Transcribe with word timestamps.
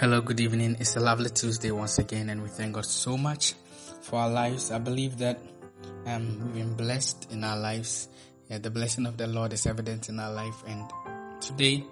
Hello, 0.00 0.22
good 0.22 0.40
evening. 0.40 0.78
It's 0.80 0.96
a 0.96 1.00
lovely 1.00 1.28
Tuesday 1.28 1.70
once 1.70 1.98
again, 1.98 2.30
and 2.30 2.42
we 2.42 2.48
thank 2.48 2.72
God 2.72 2.86
so 2.86 3.18
much 3.18 3.52
for 4.00 4.18
our 4.18 4.30
lives. 4.30 4.70
I 4.70 4.78
believe 4.78 5.18
that 5.18 5.38
um, 6.06 6.40
we've 6.42 6.54
been 6.54 6.72
blessed 6.72 7.30
in 7.30 7.44
our 7.44 7.58
lives. 7.58 8.08
Yeah, 8.48 8.56
the 8.56 8.70
blessing 8.70 9.04
of 9.04 9.18
the 9.18 9.26
Lord 9.26 9.52
is 9.52 9.66
evident 9.66 10.08
in 10.08 10.18
our 10.18 10.32
life, 10.32 10.54
and 10.66 10.90
today 11.42 11.84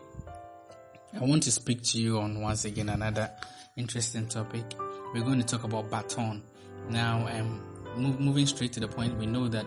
I 1.21 1.22
want 1.22 1.42
to 1.42 1.52
speak 1.52 1.82
to 1.82 2.00
you 2.00 2.18
on 2.21 2.40
once 2.40 2.64
again 2.64 2.89
another 2.89 3.30
interesting 3.77 4.27
topic. 4.27 4.64
We're 5.12 5.22
going 5.22 5.40
to 5.40 5.46
talk 5.46 5.64
about 5.64 5.90
baton. 5.90 6.43
Now, 6.88 7.29
um, 7.29 7.61
move, 7.95 8.20
moving 8.20 8.46
straight 8.46 8.72
to 8.72 8.80
the 8.80 8.88
point, 8.88 9.18
we 9.18 9.27
know 9.27 9.48
that 9.48 9.66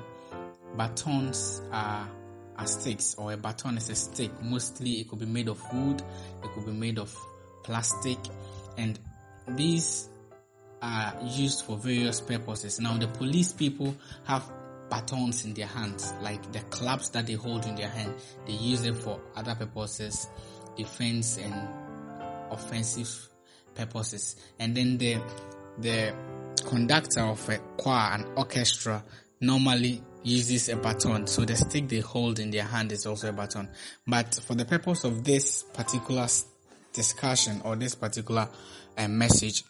batons 0.75 1.61
are 1.71 2.09
are 2.57 2.67
sticks, 2.67 3.13
or 3.19 3.33
a 3.33 3.37
baton 3.37 3.77
is 3.77 3.91
a 3.91 3.95
stick. 3.95 4.31
Mostly, 4.41 4.93
it 5.01 5.09
could 5.09 5.19
be 5.19 5.27
made 5.27 5.47
of 5.47 5.61
wood, 5.71 6.01
it 6.43 6.51
could 6.53 6.65
be 6.65 6.71
made 6.71 6.97
of 6.97 7.15
plastic, 7.63 8.17
and 8.77 8.99
these 9.47 10.09
are 10.81 11.13
used 11.23 11.65
for 11.65 11.77
various 11.77 12.21
purposes. 12.21 12.79
Now, 12.79 12.97
the 12.97 13.07
police 13.07 13.53
people 13.53 13.95
have 14.25 14.49
batons 14.89 15.45
in 15.45 15.53
their 15.53 15.67
hands, 15.67 16.13
like 16.21 16.51
the 16.51 16.59
clubs 16.59 17.09
that 17.11 17.27
they 17.27 17.33
hold 17.33 17.65
in 17.65 17.75
their 17.75 17.89
hand. 17.89 18.13
They 18.45 18.53
use 18.53 18.81
them 18.81 18.95
for 18.95 19.19
other 19.35 19.55
purposes, 19.55 20.27
defense 20.75 21.37
and 21.37 21.53
offensive 22.51 23.29
purposes. 23.73 24.35
And 24.59 24.75
then 24.75 24.97
the 24.97 25.21
the 25.79 26.13
conductor 26.65 27.21
of 27.21 27.47
a 27.49 27.57
choir 27.77 28.13
and 28.13 28.25
orchestra 28.37 29.03
normally 29.39 30.03
uses 30.23 30.69
a 30.69 30.75
baton. 30.75 31.25
So 31.27 31.45
the 31.45 31.55
stick 31.55 31.87
they 31.87 31.99
hold 31.99 32.39
in 32.39 32.51
their 32.51 32.63
hand 32.63 32.91
is 32.91 33.05
also 33.05 33.29
a 33.29 33.33
baton. 33.33 33.69
But 34.05 34.35
for 34.35 34.53
the 34.55 34.65
purpose 34.65 35.03
of 35.03 35.23
this 35.23 35.63
particular 35.63 36.27
discussion 36.93 37.61
or 37.63 37.75
this 37.75 37.95
particular 37.95 38.47
uh, 38.97 39.07
message, 39.07 39.63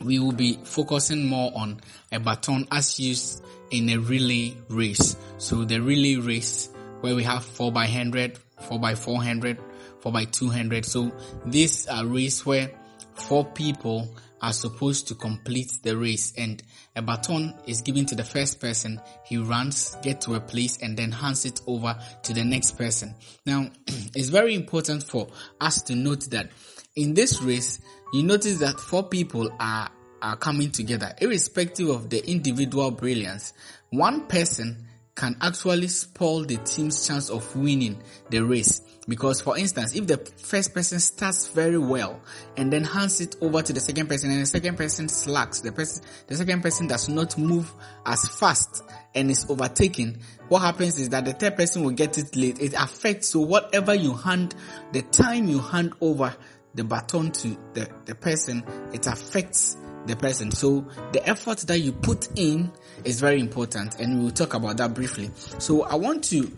we 0.00 0.18
will 0.18 0.32
be 0.32 0.58
focusing 0.64 1.26
more 1.26 1.52
on 1.54 1.80
a 2.10 2.18
baton 2.18 2.66
as 2.70 2.98
used 2.98 3.42
in 3.70 3.88
a 3.90 3.96
relay 3.98 4.54
race. 4.68 5.16
So 5.38 5.64
the 5.64 5.80
relay 5.80 6.16
race 6.16 6.70
where 7.00 7.14
we 7.14 7.22
have 7.24 7.44
4 7.44 7.72
by 7.72 7.84
100, 7.84 8.38
4 8.60 8.78
by 8.78 8.94
400, 8.94 9.58
4 10.00 10.12
by 10.12 10.24
200. 10.24 10.84
So 10.84 11.12
this 11.44 11.86
race 12.04 12.44
where 12.44 12.70
four 13.14 13.44
people 13.44 14.08
are 14.42 14.52
supposed 14.52 15.08
to 15.08 15.14
complete 15.14 15.72
the 15.82 15.96
race 15.96 16.32
and 16.36 16.62
a 16.96 17.02
baton 17.02 17.54
is 17.66 17.82
given 17.82 18.06
to 18.06 18.14
the 18.14 18.24
first 18.24 18.60
person. 18.60 19.00
He 19.24 19.36
runs, 19.36 19.96
get 20.02 20.20
to 20.22 20.34
a 20.34 20.40
place 20.40 20.78
and 20.80 20.96
then 20.96 21.12
hands 21.12 21.44
it 21.44 21.60
over 21.66 21.98
to 22.22 22.32
the 22.32 22.44
next 22.44 22.78
person. 22.78 23.14
Now, 23.46 23.70
it's 23.86 24.28
very 24.28 24.54
important 24.54 25.04
for 25.04 25.28
us 25.60 25.82
to 25.82 25.94
note 25.94 26.30
that 26.30 26.50
in 26.96 27.14
this 27.14 27.42
race, 27.42 27.80
you 28.12 28.22
notice 28.22 28.58
that 28.58 28.80
four 28.80 29.04
people 29.04 29.50
are, 29.60 29.90
are 30.22 30.36
coming 30.36 30.70
together, 30.70 31.14
irrespective 31.20 31.88
of 31.88 32.10
the 32.10 32.28
individual 32.28 32.90
brilliance. 32.90 33.52
One 33.90 34.26
person 34.26 34.86
can 35.20 35.36
actually 35.42 35.88
spoil 35.88 36.44
the 36.46 36.56
team's 36.56 37.06
chance 37.06 37.28
of 37.28 37.54
winning 37.54 38.02
the 38.30 38.40
race. 38.40 38.80
Because 39.06 39.42
for 39.42 39.58
instance, 39.58 39.94
if 39.94 40.06
the 40.06 40.16
first 40.16 40.72
person 40.72 40.98
starts 40.98 41.48
very 41.48 41.76
well 41.76 42.22
and 42.56 42.72
then 42.72 42.84
hands 42.84 43.20
it 43.20 43.36
over 43.42 43.60
to 43.60 43.72
the 43.74 43.80
second 43.80 44.08
person 44.08 44.30
and 44.30 44.40
the 44.40 44.46
second 44.46 44.78
person 44.78 45.10
slacks, 45.10 45.60
the 45.60 45.72
person, 45.72 46.02
the 46.26 46.36
second 46.36 46.62
person 46.62 46.86
does 46.86 47.10
not 47.10 47.36
move 47.36 47.70
as 48.06 48.26
fast 48.38 48.82
and 49.14 49.30
is 49.30 49.44
overtaken, 49.50 50.20
what 50.48 50.60
happens 50.60 50.98
is 50.98 51.10
that 51.10 51.26
the 51.26 51.34
third 51.34 51.54
person 51.54 51.84
will 51.84 51.90
get 51.90 52.16
it 52.16 52.34
late. 52.34 52.58
It 52.58 52.72
affects, 52.72 53.28
so 53.28 53.40
whatever 53.40 53.94
you 53.94 54.14
hand, 54.14 54.54
the 54.92 55.02
time 55.02 55.48
you 55.48 55.58
hand 55.58 55.92
over 56.00 56.34
the 56.74 56.84
baton 56.84 57.30
to 57.32 57.48
the, 57.74 57.90
the 58.06 58.14
person, 58.14 58.64
it 58.94 59.06
affects 59.06 59.76
the 60.06 60.16
person. 60.16 60.50
So 60.50 60.84
the 61.12 61.26
effort 61.28 61.58
that 61.60 61.78
you 61.78 61.92
put 61.92 62.28
in 62.38 62.72
is 63.04 63.20
very 63.20 63.40
important 63.40 63.98
and 64.00 64.20
we'll 64.22 64.32
talk 64.32 64.54
about 64.54 64.76
that 64.78 64.94
briefly. 64.94 65.30
So 65.58 65.84
I 65.84 65.94
want 65.94 66.24
to 66.24 66.50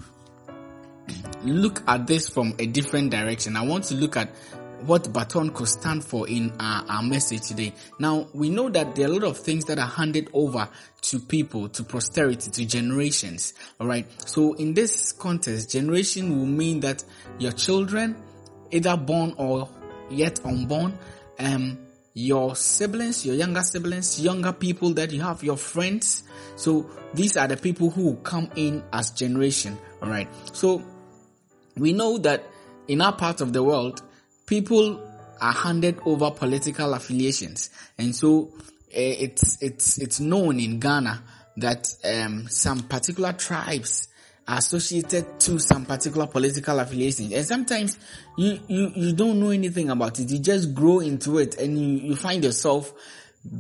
look 1.45 1.83
at 1.89 2.07
this 2.07 2.29
from 2.29 2.55
a 2.59 2.67
different 2.67 3.11
direction. 3.11 3.57
I 3.57 3.63
want 3.63 3.85
to 3.85 3.95
look 3.95 4.17
at 4.17 4.31
what 4.87 5.13
baton 5.13 5.51
could 5.51 5.69
stand 5.69 6.05
for 6.05 6.29
in 6.29 6.53
our, 6.59 6.85
our, 6.89 7.03
message 7.03 7.43
today. 7.43 7.73
Now, 8.01 8.27
we 8.33 8.51
know 8.51 8.69
that 8.69 8.97
there 8.97 9.07
are 9.07 9.11
a 9.11 9.15
lot 9.15 9.25
of 9.25 9.39
things 9.39 9.65
that 9.67 9.79
are 9.79 9.87
handed 9.87 10.29
over 10.33 10.69
to 11.03 11.21
people, 11.21 11.69
to 11.69 11.85
posterity, 11.85 12.51
to 12.51 12.67
generations. 12.67 13.55
Alright. 13.81 14.07
So 14.29 14.55
in 14.55 14.75
this 14.75 15.13
context, 15.13 15.71
generation 15.71 16.37
will 16.37 16.47
mean 16.47 16.81
that 16.81 17.05
your 17.39 17.53
children, 17.53 18.21
either 18.71 18.97
born 18.97 19.35
or 19.37 19.69
yet 20.11 20.45
unborn, 20.45 20.99
um, 21.39 21.79
your 22.15 22.55
siblings, 22.57 23.25
your 23.25 23.35
younger 23.35 23.63
siblings, 23.63 24.21
younger 24.21 24.53
people 24.53 24.93
that 24.95 25.13
you 25.13 25.23
have, 25.23 25.43
your 25.43 25.57
friends. 25.57 26.25
So 26.57 26.91
these 27.15 27.37
are 27.37 27.49
the 27.49 27.57
people 27.57 27.91
who 27.91 28.17
come 28.17 28.51
in 28.57 28.83
as 28.93 29.11
generation. 29.11 29.79
Alright. 30.03 30.29
So 30.53 30.83
we 31.77 31.93
know 31.93 32.19
that 32.19 32.45
in 32.89 33.01
our 33.01 33.15
part 33.15 33.41
of 33.41 33.53
the 33.53 33.63
world, 33.63 34.03
people 34.47 35.01
are 35.41 35.53
handed 35.53 35.99
over 36.05 36.31
political 36.31 36.93
affiliations. 36.95 37.71
And 37.99 38.15
so 38.15 38.53
uh, 38.55 38.61
it's, 38.95 39.63
it's, 39.63 39.99
it's 39.99 40.21
known 40.21 40.61
in 40.61 40.79
Ghana 40.79 41.23
that 41.57 41.95
um, 42.05 42.49
some 42.49 42.81
particular 42.81 43.33
tribes 43.33 44.09
associated 44.47 45.39
to 45.41 45.59
some 45.59 45.87
particular 45.87 46.27
political 46.27 46.79
affiliations. 46.81 47.33
And 47.33 47.45
sometimes 47.45 47.99
you, 48.37 48.59
you, 48.67 48.93
you 48.95 49.13
don't 49.13 49.39
know 49.39 49.51
anything 49.51 49.91
about 49.91 50.19
it. 50.19 50.31
You 50.31 50.39
just 50.39 50.75
grow 50.75 51.01
into 51.01 51.39
it 51.39 51.59
and 51.59 51.79
you, 51.79 52.09
you 52.09 52.17
find 52.17 52.43
yourself 52.43 52.93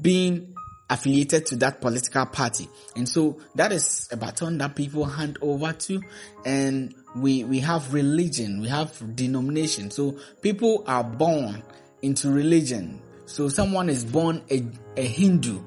being 0.00 0.54
affiliated 0.90 1.46
to 1.46 1.56
that 1.56 1.80
political 1.80 2.26
party. 2.26 2.68
And 2.96 3.08
so 3.08 3.40
that 3.54 3.72
is 3.72 4.08
a 4.12 4.16
baton 4.16 4.58
that 4.58 4.76
people 4.76 5.04
hand 5.04 5.38
over 5.40 5.72
to 5.72 6.02
and 6.44 6.94
we, 7.16 7.44
we 7.44 7.60
have 7.60 7.94
religion, 7.94 8.60
we 8.60 8.68
have 8.68 9.16
denomination. 9.16 9.90
So 9.90 10.18
people 10.42 10.84
are 10.86 11.04
born 11.04 11.62
into 12.02 12.30
religion. 12.30 13.00
So 13.26 13.48
someone 13.48 13.88
is 13.88 14.04
born 14.04 14.42
a, 14.50 14.64
a 14.96 15.06
Hindu 15.06 15.62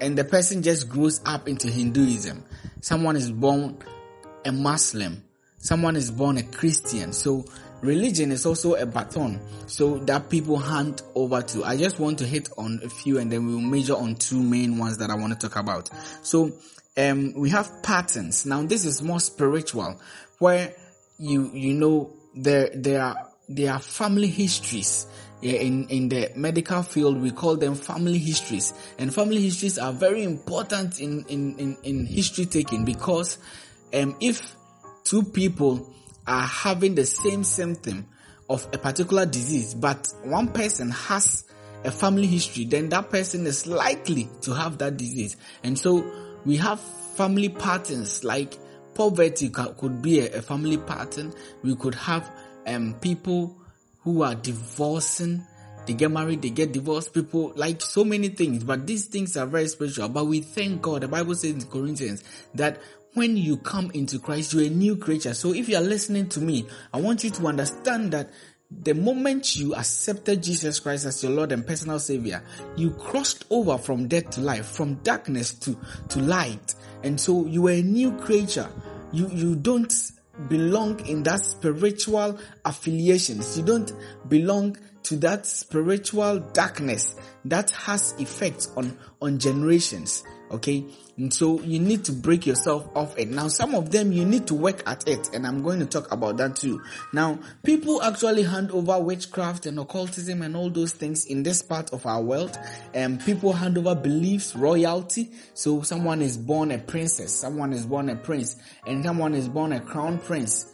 and 0.00 0.16
the 0.16 0.24
person 0.24 0.62
just 0.62 0.88
grows 0.88 1.20
up 1.24 1.46
into 1.46 1.70
Hinduism. 1.70 2.44
Someone 2.82 3.16
is 3.16 3.30
born 3.30 3.78
a 4.44 4.52
Muslim. 4.52 5.22
Someone 5.58 5.96
is 5.96 6.10
born 6.10 6.38
a 6.38 6.42
Christian. 6.42 7.12
So 7.12 7.44
religion 7.82 8.32
is 8.32 8.46
also 8.46 8.74
a 8.74 8.86
baton. 8.86 9.40
So 9.66 9.98
that 9.98 10.30
people 10.30 10.56
hand 10.56 11.02
over 11.14 11.42
to. 11.42 11.64
I 11.64 11.76
just 11.76 11.98
want 11.98 12.18
to 12.18 12.26
hit 12.26 12.48
on 12.56 12.80
a 12.82 12.88
few 12.88 13.18
and 13.18 13.30
then 13.30 13.46
we'll 13.46 13.60
major 13.60 13.94
on 13.94 14.14
two 14.14 14.42
main 14.42 14.78
ones 14.78 14.98
that 14.98 15.10
I 15.10 15.14
want 15.14 15.38
to 15.38 15.48
talk 15.48 15.58
about. 15.58 15.90
So 16.22 16.52
um, 16.96 17.34
we 17.34 17.50
have 17.50 17.82
patterns. 17.82 18.46
Now 18.46 18.62
this 18.62 18.84
is 18.84 19.02
more 19.02 19.20
spiritual 19.20 20.00
where 20.38 20.72
you, 21.18 21.50
you 21.52 21.74
know, 21.74 22.16
there, 22.34 22.70
there 22.74 23.02
are, 23.02 23.28
there 23.48 23.72
are 23.72 23.80
family 23.80 24.28
histories 24.28 25.06
yeah, 25.40 25.54
in, 25.54 25.88
in 25.88 26.08
the 26.08 26.30
medical 26.36 26.82
field, 26.82 27.20
we 27.20 27.30
call 27.30 27.56
them 27.56 27.74
family 27.74 28.18
histories. 28.18 28.74
And 28.98 29.14
family 29.14 29.42
histories 29.42 29.78
are 29.78 29.92
very 29.92 30.22
important 30.22 31.00
in, 31.00 31.24
in, 31.28 31.58
in, 31.58 31.76
in 31.82 32.06
history 32.06 32.46
taking 32.46 32.84
because 32.84 33.38
um, 33.94 34.16
if 34.20 34.54
two 35.04 35.22
people 35.22 35.92
are 36.26 36.42
having 36.42 36.94
the 36.94 37.06
same 37.06 37.44
symptom 37.44 38.06
of 38.48 38.68
a 38.72 38.78
particular 38.78 39.24
disease, 39.24 39.74
but 39.74 40.12
one 40.24 40.48
person 40.48 40.90
has 40.90 41.44
a 41.84 41.90
family 41.90 42.26
history, 42.26 42.64
then 42.64 42.90
that 42.90 43.08
person 43.08 43.46
is 43.46 43.66
likely 43.66 44.28
to 44.42 44.52
have 44.52 44.78
that 44.78 44.96
disease. 44.96 45.36
And 45.62 45.78
so 45.78 46.04
we 46.44 46.56
have 46.58 46.80
family 46.80 47.48
patterns 47.48 48.24
like 48.24 48.54
poverty 48.94 49.48
could 49.48 50.02
be 50.02 50.20
a, 50.20 50.42
family 50.42 50.76
pattern. 50.76 51.32
We 51.62 51.76
could 51.76 51.94
have 51.94 52.30
um, 52.66 52.94
people 53.00 53.59
who 54.02 54.22
are 54.22 54.34
divorcing, 54.34 55.46
they 55.86 55.94
get 55.94 56.10
married, 56.10 56.42
they 56.42 56.50
get 56.50 56.72
divorced, 56.72 57.12
people 57.12 57.52
like 57.56 57.82
so 57.82 58.04
many 58.04 58.28
things, 58.28 58.64
but 58.64 58.86
these 58.86 59.06
things 59.06 59.36
are 59.36 59.46
very 59.46 59.68
spiritual. 59.68 60.08
But 60.08 60.26
we 60.26 60.40
thank 60.40 60.82
God. 60.82 61.02
The 61.02 61.08
Bible 61.08 61.34
says 61.34 61.52
in 61.52 61.64
Corinthians 61.64 62.22
that 62.54 62.80
when 63.14 63.36
you 63.36 63.56
come 63.56 63.90
into 63.92 64.18
Christ, 64.18 64.52
you're 64.52 64.64
a 64.64 64.70
new 64.70 64.96
creature. 64.96 65.34
So 65.34 65.52
if 65.52 65.68
you 65.68 65.76
are 65.76 65.82
listening 65.82 66.28
to 66.30 66.40
me, 66.40 66.68
I 66.92 67.00
want 67.00 67.24
you 67.24 67.30
to 67.30 67.46
understand 67.46 68.12
that 68.12 68.30
the 68.70 68.94
moment 68.94 69.56
you 69.56 69.74
accepted 69.74 70.44
Jesus 70.44 70.78
Christ 70.78 71.04
as 71.04 71.22
your 71.24 71.32
Lord 71.32 71.50
and 71.50 71.66
personal 71.66 71.98
Savior, 71.98 72.42
you 72.76 72.92
crossed 72.92 73.44
over 73.50 73.76
from 73.78 74.06
death 74.06 74.30
to 74.30 74.40
life, 74.40 74.66
from 74.66 74.94
darkness 74.96 75.52
to, 75.54 75.76
to 76.10 76.20
light. 76.20 76.74
And 77.02 77.20
so 77.20 77.46
you 77.46 77.66
are 77.66 77.72
a 77.72 77.82
new 77.82 78.16
creature. 78.18 78.68
You, 79.12 79.28
you 79.30 79.56
don't 79.56 79.92
belong 80.48 81.06
in 81.06 81.22
that 81.24 81.44
spiritual 81.44 82.38
affiliations. 82.64 83.58
You 83.58 83.64
don't 83.64 83.92
belong 84.28 84.76
to 85.04 85.16
that 85.16 85.46
spiritual 85.46 86.40
darkness 86.52 87.16
that 87.46 87.70
has 87.72 88.14
effects 88.18 88.70
on, 88.76 88.96
on 89.20 89.38
generations. 89.38 90.22
Okay. 90.50 90.84
And 91.16 91.32
so 91.32 91.60
you 91.60 91.78
need 91.78 92.04
to 92.06 92.12
break 92.12 92.46
yourself 92.46 92.88
off 92.96 93.16
it. 93.18 93.28
Now, 93.28 93.48
some 93.48 93.74
of 93.74 93.90
them 93.90 94.10
you 94.10 94.24
need 94.24 94.46
to 94.48 94.54
work 94.54 94.82
at 94.86 95.06
it. 95.06 95.30
And 95.32 95.46
I'm 95.46 95.62
going 95.62 95.78
to 95.78 95.86
talk 95.86 96.10
about 96.10 96.38
that 96.38 96.56
too. 96.56 96.82
Now, 97.12 97.38
people 97.62 98.02
actually 98.02 98.42
hand 98.42 98.70
over 98.72 98.98
witchcraft 98.98 99.66
and 99.66 99.78
occultism 99.78 100.42
and 100.42 100.56
all 100.56 100.70
those 100.70 100.92
things 100.92 101.26
in 101.26 101.42
this 101.42 101.62
part 101.62 101.92
of 101.92 102.04
our 102.06 102.20
world. 102.20 102.58
And 102.94 103.20
people 103.24 103.52
hand 103.52 103.78
over 103.78 103.94
beliefs, 103.94 104.56
royalty. 104.56 105.30
So 105.54 105.82
someone 105.82 106.22
is 106.22 106.36
born 106.36 106.72
a 106.72 106.78
princess, 106.78 107.32
someone 107.32 107.72
is 107.72 107.86
born 107.86 108.08
a 108.08 108.16
prince, 108.16 108.56
and 108.86 109.04
someone 109.04 109.34
is 109.34 109.48
born 109.48 109.72
a 109.72 109.80
crown 109.80 110.18
prince. 110.18 110.66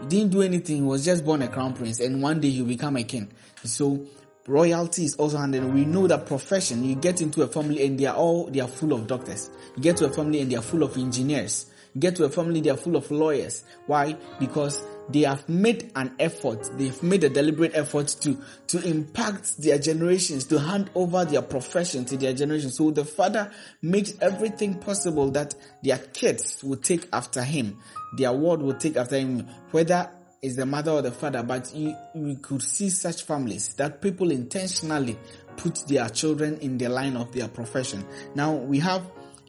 He 0.00 0.06
didn't 0.08 0.32
do 0.32 0.42
anything, 0.42 0.76
he 0.76 0.82
was 0.82 1.04
just 1.04 1.24
born 1.24 1.42
a 1.42 1.48
crown 1.48 1.72
prince, 1.72 2.00
and 2.00 2.22
one 2.22 2.40
day 2.40 2.50
he'll 2.50 2.66
become 2.66 2.96
a 2.96 3.02
king. 3.02 3.32
So 3.64 4.06
royalty 4.46 5.04
is 5.04 5.16
also 5.16 5.38
handled. 5.38 5.74
We 5.74 5.84
know 5.84 6.06
that 6.06 6.26
profession, 6.26 6.84
you 6.84 6.94
get 6.94 7.20
into 7.20 7.42
a 7.42 7.48
family 7.48 7.84
and 7.84 7.98
they 7.98 8.06
are 8.06 8.16
all, 8.16 8.46
they 8.46 8.60
are 8.60 8.68
full 8.68 8.92
of 8.92 9.06
doctors. 9.06 9.50
You 9.76 9.82
get 9.82 9.96
to 9.98 10.06
a 10.06 10.10
family 10.10 10.40
and 10.40 10.50
they 10.50 10.56
are 10.56 10.62
full 10.62 10.82
of 10.82 10.96
engineers. 10.96 11.66
You 11.94 12.00
get 12.00 12.16
to 12.16 12.24
a 12.24 12.28
family, 12.28 12.60
they 12.60 12.70
are 12.70 12.76
full 12.76 12.96
of 12.96 13.10
lawyers. 13.10 13.64
Why? 13.86 14.16
Because 14.38 14.82
they 15.08 15.20
have 15.20 15.48
made 15.48 15.92
an 15.94 16.14
effort, 16.18 16.68
they've 16.76 17.02
made 17.02 17.24
a 17.24 17.28
deliberate 17.28 17.72
effort 17.74 18.08
to, 18.20 18.36
to 18.66 18.82
impact 18.82 19.56
their 19.62 19.78
generations, 19.78 20.44
to 20.46 20.58
hand 20.58 20.90
over 20.94 21.24
their 21.24 21.42
profession 21.42 22.04
to 22.06 22.16
their 22.16 22.32
generation. 22.32 22.70
So 22.70 22.90
the 22.90 23.04
father 23.04 23.52
makes 23.80 24.14
everything 24.20 24.74
possible 24.74 25.30
that 25.30 25.54
their 25.82 25.98
kids 25.98 26.62
will 26.62 26.76
take 26.76 27.08
after 27.12 27.42
him. 27.42 27.78
Their 28.16 28.32
word 28.32 28.60
will 28.62 28.74
take 28.74 28.96
after 28.96 29.16
him, 29.16 29.46
whether 29.70 30.10
is 30.42 30.56
the 30.56 30.66
mother 30.66 30.92
or 30.92 31.02
the 31.02 31.12
father, 31.12 31.42
but 31.42 31.74
you, 31.74 31.94
you 32.14 32.36
could 32.36 32.62
see 32.62 32.90
such 32.90 33.22
families 33.22 33.74
that 33.74 34.00
people 34.00 34.30
intentionally 34.30 35.18
put 35.56 35.86
their 35.88 36.08
children 36.08 36.58
in 36.58 36.78
the 36.78 36.88
line 36.88 37.16
of 37.16 37.32
their 37.32 37.48
profession. 37.48 38.04
Now 38.34 38.54
we 38.54 38.78
have 38.80 39.02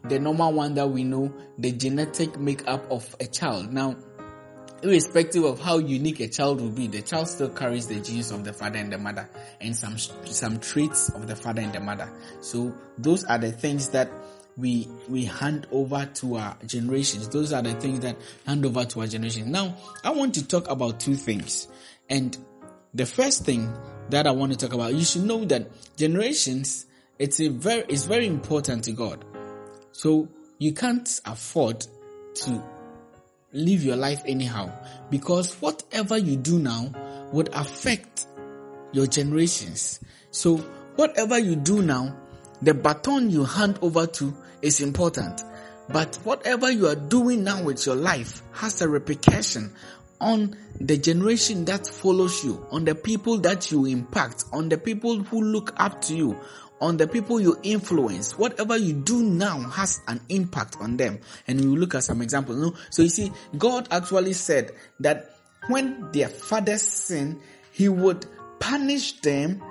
the 0.05 0.19
normal 0.19 0.53
one 0.53 0.73
that 0.75 0.89
we 0.89 1.03
know, 1.03 1.33
the 1.57 1.71
genetic 1.71 2.39
makeup 2.39 2.85
of 2.89 3.15
a 3.19 3.25
child. 3.25 3.73
Now, 3.73 3.95
irrespective 4.81 5.43
of 5.43 5.59
how 5.59 5.79
unique 5.79 6.19
a 6.19 6.27
child 6.27 6.61
will 6.61 6.69
be, 6.69 6.87
the 6.87 7.01
child 7.01 7.27
still 7.27 7.49
carries 7.49 7.87
the 7.87 7.99
genes 7.99 8.31
of 8.31 8.43
the 8.43 8.53
father 8.53 8.77
and 8.77 8.91
the 8.91 8.97
mother 8.97 9.29
and 9.59 9.75
some, 9.75 9.97
some 9.97 10.59
traits 10.59 11.09
of 11.09 11.27
the 11.27 11.35
father 11.35 11.61
and 11.61 11.73
the 11.73 11.79
mother. 11.79 12.09
So 12.41 12.73
those 12.97 13.23
are 13.25 13.37
the 13.37 13.51
things 13.51 13.89
that 13.89 14.09
we 14.57 14.87
we 15.07 15.25
hand 15.25 15.67
over 15.71 16.09
to 16.15 16.37
our 16.37 16.57
generations. 16.65 17.29
Those 17.29 17.53
are 17.53 17.61
the 17.61 17.73
things 17.75 17.99
that 18.01 18.17
hand 18.45 18.65
over 18.65 18.85
to 18.85 19.01
our 19.01 19.07
generations. 19.07 19.47
Now, 19.47 19.75
I 20.03 20.09
want 20.11 20.35
to 20.35 20.47
talk 20.47 20.69
about 20.69 20.99
two 20.99 21.15
things. 21.15 21.67
And 22.09 22.37
the 22.93 23.05
first 23.05 23.45
thing 23.45 23.71
that 24.09 24.25
I 24.25 24.31
want 24.31 24.53
to 24.53 24.57
talk 24.57 24.73
about, 24.73 24.93
you 24.93 25.03
should 25.03 25.23
know 25.23 25.45
that 25.45 25.69
generations 25.95 26.87
it's 27.19 27.39
a 27.39 27.47
very 27.49 27.83
it's 27.87 28.05
very 28.05 28.27
important 28.27 28.83
to 28.85 28.91
God. 28.91 29.23
So 29.91 30.27
you 30.59 30.73
can't 30.73 31.21
afford 31.25 31.85
to 32.35 32.63
live 33.53 33.83
your 33.83 33.95
life 33.95 34.21
anyhow 34.25 34.71
because 35.09 35.53
whatever 35.55 36.17
you 36.17 36.35
do 36.35 36.59
now 36.59 36.91
would 37.31 37.49
affect 37.53 38.27
your 38.91 39.07
generations. 39.07 39.99
So 40.31 40.57
whatever 40.95 41.39
you 41.39 41.55
do 41.55 41.81
now, 41.81 42.15
the 42.61 42.73
baton 42.73 43.29
you 43.29 43.43
hand 43.43 43.79
over 43.81 44.07
to 44.07 44.33
is 44.61 44.81
important. 44.81 45.43
But 45.89 46.15
whatever 46.23 46.69
you 46.69 46.87
are 46.87 46.95
doing 46.95 47.43
now 47.43 47.63
with 47.63 47.85
your 47.85 47.95
life 47.95 48.41
has 48.53 48.81
a 48.81 48.89
repercussion 48.89 49.73
on 50.19 50.55
the 50.79 50.97
generation 50.97 51.65
that 51.65 51.87
follows 51.87 52.43
you, 52.43 52.65
on 52.71 52.83
the 52.85 52.95
people 52.95 53.37
that 53.39 53.71
you 53.71 53.85
impact, 53.85 54.45
on 54.51 54.69
the 54.69 54.77
people 54.77 55.23
who 55.23 55.41
look 55.41 55.73
up 55.79 56.01
to 56.01 56.15
you, 56.15 56.39
on 56.81 56.97
the 56.97 57.07
people 57.07 57.39
you 57.39 57.57
influence. 57.63 58.37
Whatever 58.37 58.77
you 58.77 58.93
do 58.93 59.23
now 59.23 59.59
has 59.59 60.01
an 60.07 60.19
impact 60.29 60.77
on 60.79 60.97
them. 60.97 61.19
And 61.47 61.59
we 61.59 61.67
look 61.67 61.95
at 61.95 62.03
some 62.03 62.21
examples. 62.21 62.77
So 62.89 63.03
you 63.03 63.09
see, 63.09 63.31
God 63.57 63.87
actually 63.91 64.33
said 64.33 64.71
that 64.99 65.31
when 65.67 66.11
their 66.11 66.29
fathers 66.29 66.81
sin, 66.81 67.39
he 67.71 67.89
would 67.89 68.25
punish 68.59 69.21
them 69.21 69.61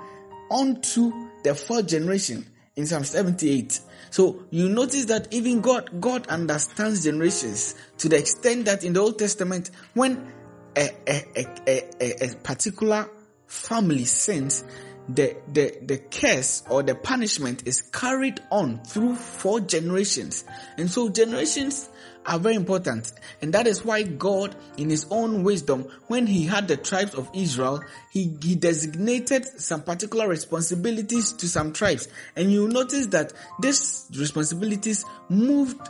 unto 0.49 1.11
the 1.43 1.53
fourth 1.53 1.87
generation 1.87 2.45
in 2.77 2.85
Psalm 2.85 3.03
78. 3.03 3.81
So 4.09 4.45
you 4.51 4.69
notice 4.69 5.05
that 5.05 5.33
even 5.33 5.59
God, 5.59 5.99
God 5.99 6.27
understands 6.27 7.03
generations 7.03 7.75
to 7.97 8.07
the 8.07 8.17
extent 8.17 8.65
that 8.65 8.85
in 8.85 8.93
the 8.93 9.01
Old 9.01 9.19
Testament, 9.19 9.71
when 9.93 10.31
a, 10.77 10.89
a, 11.07 11.47
a, 11.67 12.23
a, 12.23 12.35
particular 12.35 13.09
family 13.47 14.05
sins, 14.05 14.63
the, 15.09 15.35
the, 15.51 15.77
the 15.81 15.97
curse 15.97 16.63
or 16.69 16.83
the 16.83 16.93
punishment 16.93 17.67
is 17.67 17.81
carried 17.81 18.39
on 18.51 18.83
through 18.83 19.15
four 19.15 19.59
generations. 19.59 20.45
And 20.77 20.89
so 20.89 21.09
generations 21.09 21.89
are 22.27 22.37
very 22.37 22.55
important. 22.55 23.11
And 23.41 23.53
that 23.53 23.65
is 23.65 23.85
why 23.85 24.03
God, 24.03 24.55
in 24.75 24.89
his 24.89 25.07
own 25.09 25.43
wisdom, 25.43 25.87
when 26.07 26.27
he 26.27 26.43
had 26.43 26.67
the 26.67 26.75
tribes 26.75 27.15
of 27.15 27.29
Israel, 27.33 27.81
he, 28.11 28.37
he 28.43 28.55
designated 28.55 29.45
some 29.59 29.81
particular 29.81 30.27
responsibilities 30.27 31.31
to 31.33 31.47
some 31.47 31.71
tribes. 31.71 32.09
And 32.35 32.51
you 32.51 32.67
notice 32.67 33.07
that 33.07 33.31
these 33.61 34.07
responsibilities 34.15 35.05
moved 35.29 35.89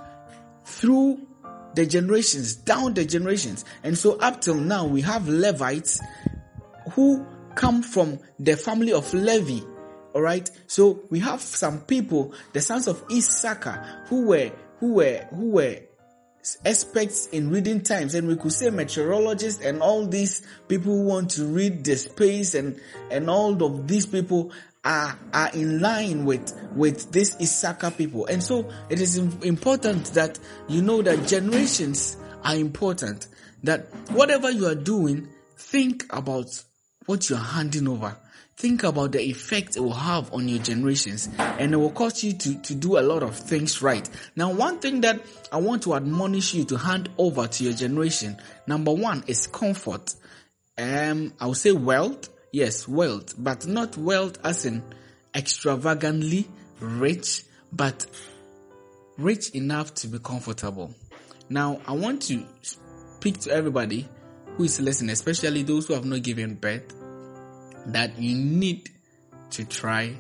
through 0.64 1.26
the 1.74 1.86
generations, 1.86 2.56
down 2.56 2.94
the 2.94 3.06
generations. 3.06 3.66
And 3.84 3.98
so 3.98 4.18
up 4.18 4.42
till 4.42 4.56
now, 4.56 4.86
we 4.86 5.02
have 5.02 5.28
Levites 5.28 6.00
who 6.92 7.26
come 7.56 7.82
from 7.82 8.20
the 8.40 8.56
family 8.56 8.94
of 8.94 9.12
Levi. 9.14 9.66
Alright? 10.14 10.52
So 10.68 11.04
we 11.10 11.20
have 11.20 11.42
some 11.42 11.82
people, 11.82 12.34
the 12.54 12.62
sons 12.62 12.88
of 12.88 13.04
Issachar, 13.12 14.04
who 14.08 14.28
were, 14.28 14.52
who 14.80 14.94
were, 14.94 15.28
who 15.32 15.50
were 15.52 15.80
experts 16.64 17.28
in 17.28 17.50
reading 17.50 17.82
times 17.82 18.16
and 18.16 18.28
we 18.28 18.36
could 18.36 18.54
say 18.54 18.70
meteorologists 18.70 19.64
and 19.64 19.82
all 19.82 20.06
these 20.06 20.42
people 20.68 20.94
who 20.94 21.04
want 21.04 21.32
to 21.32 21.46
read 21.46 21.84
the 21.84 21.96
space 21.96 22.56
and 22.56 22.80
and 23.12 23.30
all 23.30 23.62
of 23.64 23.88
these 23.88 24.06
people 24.06 24.52
are 24.86 25.18
are 25.34 25.50
in 25.54 25.80
line 25.80 26.26
with 26.26 26.54
with 26.76 27.12
this 27.12 27.36
Issachar 27.42 27.92
people. 27.92 28.26
And 28.28 28.42
so 28.42 28.70
it 28.90 29.02
is 29.02 29.18
important 29.18 30.06
that 30.14 30.40
you 30.68 30.82
know 30.82 31.02
that 31.02 31.28
generations 31.28 32.18
are 32.44 32.56
important 32.56 33.28
that 33.64 33.88
whatever 34.12 34.50
you 34.50 34.68
are 34.68 34.76
doing 34.76 35.28
think 35.58 36.06
about 36.10 36.64
what 37.06 37.30
you're 37.30 37.40
handing 37.40 37.88
over 37.88 38.16
think 38.58 38.82
about 38.84 39.12
the 39.12 39.22
effect 39.22 39.78
it 39.78 39.80
will 39.80 39.94
have 39.94 40.34
on 40.34 40.48
your 40.50 40.58
generations 40.58 41.30
and 41.38 41.74
it 41.74 41.78
will 41.78 41.92
cause 41.92 42.24
you 42.24 42.34
to, 42.34 42.60
to 42.64 42.74
do 42.74 42.98
a 42.98 43.02
lot 43.02 43.22
of 43.22 43.38
things 43.38 43.84
right. 43.84 44.10
Now, 44.36 44.52
one 44.52 44.80
thing 44.80 45.02
that 45.02 45.22
I 45.52 45.58
want 45.58 45.84
to 45.84 45.94
admonish 45.94 46.56
you 46.56 46.66
to 46.66 46.78
hand 46.78 47.10
over 47.20 47.48
to 47.48 47.64
your 47.64 47.74
generation, 47.74 48.36
number 48.66 48.92
one 48.92 49.24
is 49.28 49.46
comfort. 49.46 50.16
Um, 50.76 51.34
I 51.40 51.46
would 51.46 51.58
say 51.58 51.72
wealth. 51.72 52.30
Yes, 52.52 52.88
wealth, 52.88 53.36
but 53.38 53.68
not 53.68 53.96
wealth 53.96 54.40
as 54.44 54.66
in 54.66 54.82
extravagantly 55.36 56.48
rich, 56.80 57.44
but 57.72 58.08
rich 59.18 59.52
enough 59.52 59.94
to 59.96 60.08
be 60.08 60.18
comfortable. 60.18 60.96
Now, 61.50 61.80
I 61.86 61.92
want 61.92 62.24
to 62.24 62.44
speak 62.64 63.40
to 63.42 63.52
everybody 63.52 64.08
who 64.56 64.64
is 64.64 64.80
listening, 64.80 65.12
especially 65.12 65.62
those 65.62 65.88
who 65.88 65.94
have 65.94 66.06
not 66.06 66.24
given 66.24 66.56
birth 66.56 66.97
that 67.88 68.18
you 68.20 68.36
need 68.36 68.90
to 69.52 69.66
try 69.66 70.14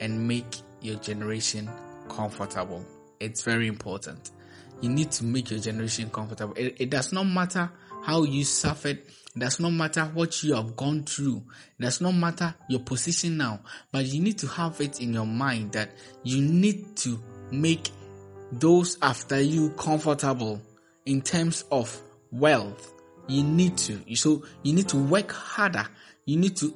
and 0.00 0.26
make 0.26 0.56
your 0.80 0.96
generation 0.96 1.70
comfortable. 2.08 2.84
It's 3.20 3.42
very 3.42 3.68
important. 3.68 4.32
You 4.80 4.90
need 4.90 5.10
to 5.12 5.24
make 5.24 5.50
your 5.50 5.60
generation 5.60 6.10
comfortable. 6.10 6.54
It, 6.56 6.76
it, 6.78 6.90
does 6.90 7.12
not 7.12 7.24
matter 7.24 7.70
how 8.02 8.24
you 8.24 8.44
suffered. 8.44 8.98
It 8.98 9.38
does 9.38 9.60
not 9.60 9.70
matter 9.70 10.04
what 10.06 10.42
you 10.42 10.54
have 10.54 10.76
gone 10.76 11.04
through. 11.04 11.42
It 11.78 11.82
does 11.82 12.00
not 12.00 12.12
matter 12.12 12.54
your 12.68 12.80
position 12.80 13.36
now, 13.36 13.60
but 13.92 14.04
you 14.04 14.20
need 14.20 14.38
to 14.38 14.46
have 14.48 14.80
it 14.80 15.00
in 15.00 15.14
your 15.14 15.26
mind 15.26 15.72
that 15.72 15.90
you 16.22 16.42
need 16.42 16.96
to 16.96 17.22
make 17.50 17.90
those 18.52 18.98
after 19.00 19.40
you 19.40 19.70
comfortable 19.70 20.60
in 21.06 21.22
terms 21.22 21.64
of 21.70 22.00
wealth. 22.30 22.92
You 23.26 23.42
need 23.42 23.78
to. 23.78 24.00
So 24.16 24.44
you 24.62 24.74
need 24.74 24.88
to 24.88 24.98
work 24.98 25.32
harder. 25.32 25.86
You 26.26 26.36
need 26.36 26.56
to 26.58 26.74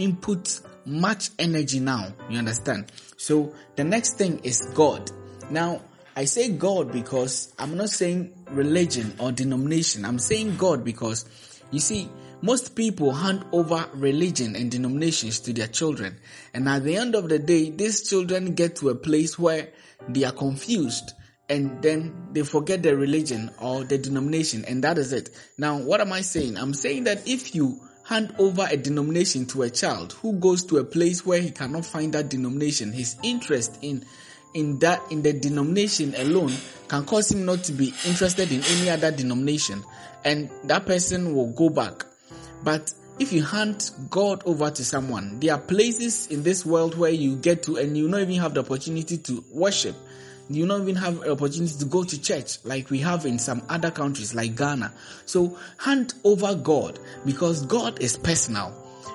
input 0.00 0.60
much 0.84 1.30
energy 1.38 1.80
now. 1.80 2.12
You 2.28 2.38
understand? 2.38 2.92
So 3.16 3.54
the 3.76 3.84
next 3.84 4.14
thing 4.14 4.40
is 4.40 4.60
God. 4.74 5.10
Now, 5.50 5.82
I 6.16 6.24
say 6.24 6.50
God 6.50 6.92
because 6.92 7.54
I'm 7.58 7.76
not 7.76 7.90
saying 7.90 8.34
religion 8.50 9.14
or 9.18 9.32
denomination. 9.32 10.04
I'm 10.04 10.18
saying 10.18 10.56
God 10.56 10.84
because 10.84 11.24
you 11.70 11.80
see, 11.80 12.08
most 12.42 12.74
people 12.74 13.12
hand 13.12 13.44
over 13.52 13.84
religion 13.94 14.56
and 14.56 14.70
denominations 14.70 15.40
to 15.40 15.52
their 15.52 15.66
children. 15.66 16.18
And 16.54 16.68
at 16.68 16.84
the 16.84 16.96
end 16.96 17.14
of 17.14 17.28
the 17.28 17.38
day, 17.38 17.70
these 17.70 18.08
children 18.08 18.54
get 18.54 18.76
to 18.76 18.88
a 18.88 18.94
place 18.94 19.38
where 19.38 19.68
they 20.08 20.24
are 20.24 20.32
confused 20.32 21.12
and 21.48 21.82
then 21.82 22.28
they 22.32 22.42
forget 22.42 22.82
their 22.82 22.96
religion 22.96 23.50
or 23.60 23.84
the 23.84 23.98
denomination 23.98 24.64
and 24.64 24.84
that 24.84 24.98
is 24.98 25.12
it. 25.12 25.30
Now, 25.58 25.78
what 25.78 26.00
am 26.00 26.12
I 26.12 26.22
saying? 26.22 26.56
I'm 26.56 26.74
saying 26.74 27.04
that 27.04 27.28
if 27.28 27.54
you 27.54 27.80
hand 28.04 28.34
over 28.38 28.66
a 28.68 28.76
denomination 28.76 29.46
to 29.46 29.62
a 29.62 29.70
child 29.70 30.14
who 30.14 30.34
goes 30.34 30.64
to 30.64 30.78
a 30.78 30.84
place 30.84 31.24
where 31.24 31.40
he 31.40 31.50
cannot 31.50 31.84
find 31.84 32.12
that 32.14 32.28
denomination, 32.28 32.92
his 32.92 33.16
interest 33.22 33.78
in 33.82 34.04
in 34.52 34.78
that 34.80 35.00
in 35.10 35.22
the 35.22 35.32
denomination 35.32 36.12
alone 36.16 36.52
can 36.88 37.04
cause 37.04 37.30
him 37.30 37.44
not 37.44 37.62
to 37.64 37.72
be 37.72 37.94
interested 38.04 38.50
in 38.50 38.62
any 38.64 38.90
other 38.90 39.10
denomination. 39.12 39.84
And 40.24 40.50
that 40.64 40.86
person 40.86 41.34
will 41.34 41.52
go 41.52 41.68
back. 41.70 42.04
But 42.64 42.92
if 43.20 43.32
you 43.32 43.44
hand 43.44 43.90
God 44.10 44.42
over 44.44 44.70
to 44.70 44.84
someone, 44.84 45.38
there 45.40 45.54
are 45.54 45.60
places 45.60 46.26
in 46.26 46.42
this 46.42 46.66
world 46.66 46.96
where 46.96 47.10
you 47.10 47.36
get 47.36 47.62
to 47.64 47.76
and 47.76 47.96
you 47.96 48.08
not 48.08 48.22
even 48.22 48.34
have 48.36 48.54
the 48.54 48.60
opportunity 48.60 49.18
to 49.18 49.44
worship. 49.52 49.94
You 50.50 50.66
don't 50.66 50.82
even 50.82 50.96
have 50.96 51.26
opportunity 51.28 51.78
to 51.78 51.84
go 51.84 52.02
to 52.04 52.20
church 52.20 52.58
like 52.64 52.90
we 52.90 52.98
have 52.98 53.24
in 53.24 53.38
some 53.38 53.62
other 53.68 53.90
countries 53.90 54.34
like 54.34 54.56
Ghana. 54.56 54.92
So 55.24 55.56
hand 55.78 56.14
over 56.24 56.54
God 56.54 56.98
because 57.24 57.64
God 57.66 58.02
is 58.02 58.16
personal 58.16 58.74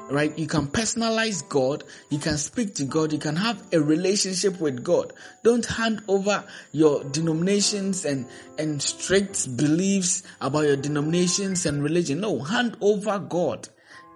right? 0.10 0.38
You 0.38 0.48
can 0.48 0.68
personalize 0.68 1.48
God, 1.48 1.84
you 2.10 2.20
can 2.20 2.38
speak 2.38 2.76
to 2.76 2.84
God, 2.84 3.12
you 3.12 3.20
can 3.20 3.36
have 3.36 3.62
a 3.74 3.80
relationship 3.80 4.60
with 4.60 4.84
God. 4.84 5.14
Don't 5.44 5.66
hand 5.66 6.04
over 6.08 6.44
your 6.72 7.04
denominations 7.04 8.06
and, 8.06 8.26
and 8.58 8.82
strict 8.82 9.58
beliefs 9.58 10.24
about 10.42 10.66
your 10.66 10.76
denominations 10.76 11.66
and 11.66 11.84
religion. 11.84 12.20
No, 12.20 12.40
hand 12.40 12.78
over 12.82 13.20
God 13.20 13.68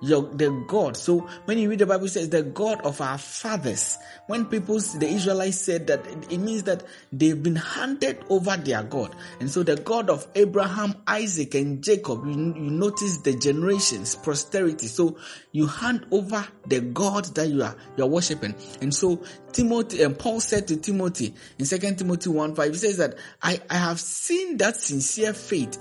your 0.02 0.24
the 0.24 0.50
God. 0.68 0.98
So 0.98 1.28
when 1.46 1.58
you 1.58 1.70
read 1.70 1.80
the 1.80 1.86
Bible, 1.86 2.08
says 2.08 2.30
the 2.30 2.44
God 2.44 2.82
of 2.82 3.02
our 3.02 3.18
fathers. 3.18 3.98
When 4.28 4.46
people, 4.46 4.80
the 4.80 5.08
Israelites 5.08 5.58
said 5.58 5.88
that, 5.88 6.06
it 6.32 6.38
means 6.38 6.64
that 6.64 6.84
they've 7.12 7.42
been 7.42 7.56
handed 7.56 8.24
over 8.30 8.56
their 8.58 8.84
God. 8.84 9.16
And 9.40 9.50
so 9.50 9.64
the 9.64 9.76
God 9.76 10.10
of 10.10 10.28
Abraham, 10.36 10.96
Isaac, 11.08 11.56
and 11.56 11.84
Jacob, 11.84 12.26
you, 12.26 12.32
you 12.32 12.70
notice 12.72 13.18
the 13.18 13.36
generations, 13.36 14.16
posterity. 14.16 14.88
So 14.88 15.18
you 15.52 15.68
hand 15.68 16.06
over 16.12 16.48
the 16.68 16.82
God 16.82 17.26
that 17.36 17.48
you 17.48 17.64
are 17.64 17.76
you 17.98 18.04
are 18.04 18.08
worshiping. 18.08 18.56
And 18.82 18.94
so 18.94 19.24
Timothy 19.52 20.04
and 20.04 20.18
Paul 20.18 20.40
said 20.40 20.68
to 20.68 20.78
Timothy 20.78 21.34
in 21.58 21.66
Second 21.66 21.98
Timothy 21.98 22.30
1 22.30 22.56
5, 22.56 22.72
he 22.72 22.78
says 22.78 22.98
that 22.98 23.16
I, 23.42 23.60
I 23.70 23.78
have 23.78 24.00
seen 24.00 24.58
that 24.58 24.76
sincere 24.76 25.34
faith 25.34 25.78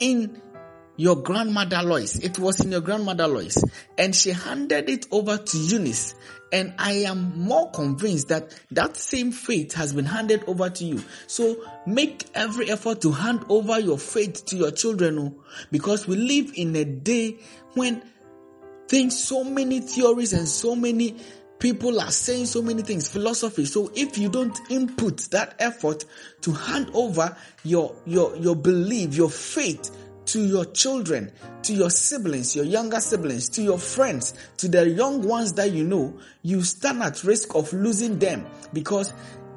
in 0.00 0.40
your 1.02 1.16
grandmother 1.16 1.82
Lois. 1.82 2.16
It 2.20 2.38
was 2.38 2.60
in 2.60 2.70
your 2.70 2.80
grandmother 2.80 3.26
Lois. 3.26 3.58
And 3.98 4.14
she 4.14 4.30
handed 4.30 4.88
it 4.88 5.06
over 5.10 5.36
to 5.36 5.58
Eunice. 5.58 6.14
And 6.52 6.74
I 6.78 6.92
am 6.92 7.40
more 7.40 7.72
convinced 7.72 8.28
that 8.28 8.56
that 8.70 8.96
same 8.96 9.32
faith 9.32 9.74
has 9.74 9.92
been 9.92 10.04
handed 10.04 10.44
over 10.46 10.70
to 10.70 10.84
you. 10.84 11.02
So 11.26 11.56
make 11.86 12.26
every 12.34 12.70
effort 12.70 13.00
to 13.00 13.10
hand 13.10 13.44
over 13.48 13.80
your 13.80 13.98
faith 13.98 14.46
to 14.46 14.56
your 14.56 14.70
children. 14.70 15.18
Oh, 15.18 15.42
because 15.72 16.06
we 16.06 16.14
live 16.14 16.52
in 16.54 16.76
a 16.76 16.84
day 16.84 17.38
when 17.74 18.00
things, 18.86 19.18
so 19.18 19.42
many 19.42 19.80
theories 19.80 20.32
and 20.32 20.46
so 20.46 20.76
many 20.76 21.16
people 21.58 22.00
are 22.00 22.10
saying 22.10 22.46
so 22.46 22.62
many 22.62 22.82
things, 22.82 23.08
philosophy. 23.08 23.64
So 23.64 23.90
if 23.94 24.18
you 24.18 24.28
don't 24.28 24.56
input 24.68 25.18
that 25.30 25.54
effort 25.58 26.04
to 26.42 26.52
hand 26.52 26.90
over 26.94 27.36
your, 27.64 27.94
your, 28.04 28.36
your 28.36 28.56
belief, 28.56 29.14
your 29.14 29.30
faith 29.30 29.90
to 30.26 30.44
your 30.44 30.64
children, 30.66 31.32
to 31.62 31.72
your 31.72 31.90
siblings, 31.90 32.54
your 32.54 32.64
younger 32.64 33.00
siblings, 33.00 33.48
to 33.50 33.62
your 33.62 33.78
friends, 33.78 34.34
to 34.58 34.68
the 34.68 34.88
young 34.88 35.22
ones 35.22 35.54
that 35.54 35.70
you 35.72 35.84
know, 35.84 36.18
you 36.42 36.62
stand 36.62 37.02
at 37.02 37.24
risk 37.24 37.54
of 37.54 37.72
losing 37.72 38.18
them 38.18 38.46
because 38.72 39.12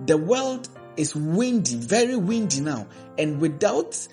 the 0.05 0.17
world 0.17 0.67
is 0.97 1.15
windy, 1.15 1.75
very 1.75 2.15
windy 2.15 2.61
now. 2.61 2.87
And 3.17 3.39
without 3.39 4.07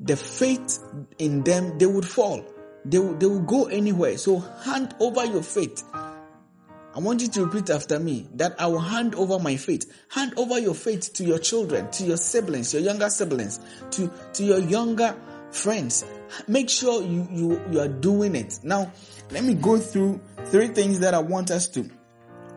the 0.00 0.16
faith 0.16 0.82
in 1.18 1.42
them, 1.42 1.78
they 1.78 1.86
would 1.86 2.06
fall. 2.06 2.44
They 2.84 2.98
will, 2.98 3.14
they 3.14 3.26
will 3.26 3.40
go 3.42 3.66
anywhere. 3.66 4.16
So 4.18 4.38
hand 4.38 4.94
over 5.00 5.24
your 5.24 5.42
faith. 5.42 5.82
I 5.94 6.98
want 6.98 7.20
you 7.20 7.28
to 7.28 7.44
repeat 7.44 7.68
after 7.68 7.98
me 7.98 8.26
that 8.36 8.58
I 8.58 8.68
will 8.68 8.78
hand 8.78 9.14
over 9.16 9.38
my 9.38 9.56
faith. 9.56 9.92
Hand 10.08 10.32
over 10.38 10.58
your 10.58 10.74
faith 10.74 11.12
to 11.14 11.24
your 11.24 11.38
children, 11.38 11.90
to 11.90 12.04
your 12.04 12.16
siblings, 12.16 12.72
your 12.72 12.82
younger 12.82 13.10
siblings, 13.10 13.60
to, 13.90 14.10
to 14.32 14.44
your 14.44 14.60
younger 14.60 15.14
friends 15.56 16.04
make 16.46 16.68
sure 16.68 17.02
you 17.02 17.26
you 17.30 17.62
you 17.70 17.80
are 17.80 17.88
doing 17.88 18.34
it. 18.34 18.60
Now 18.62 18.92
let 19.30 19.44
me 19.44 19.54
go 19.54 19.78
through 19.78 20.20
three 20.46 20.68
things 20.68 21.00
that 21.00 21.14
i 21.14 21.18
want 21.18 21.50
us 21.50 21.68
to 21.68 21.88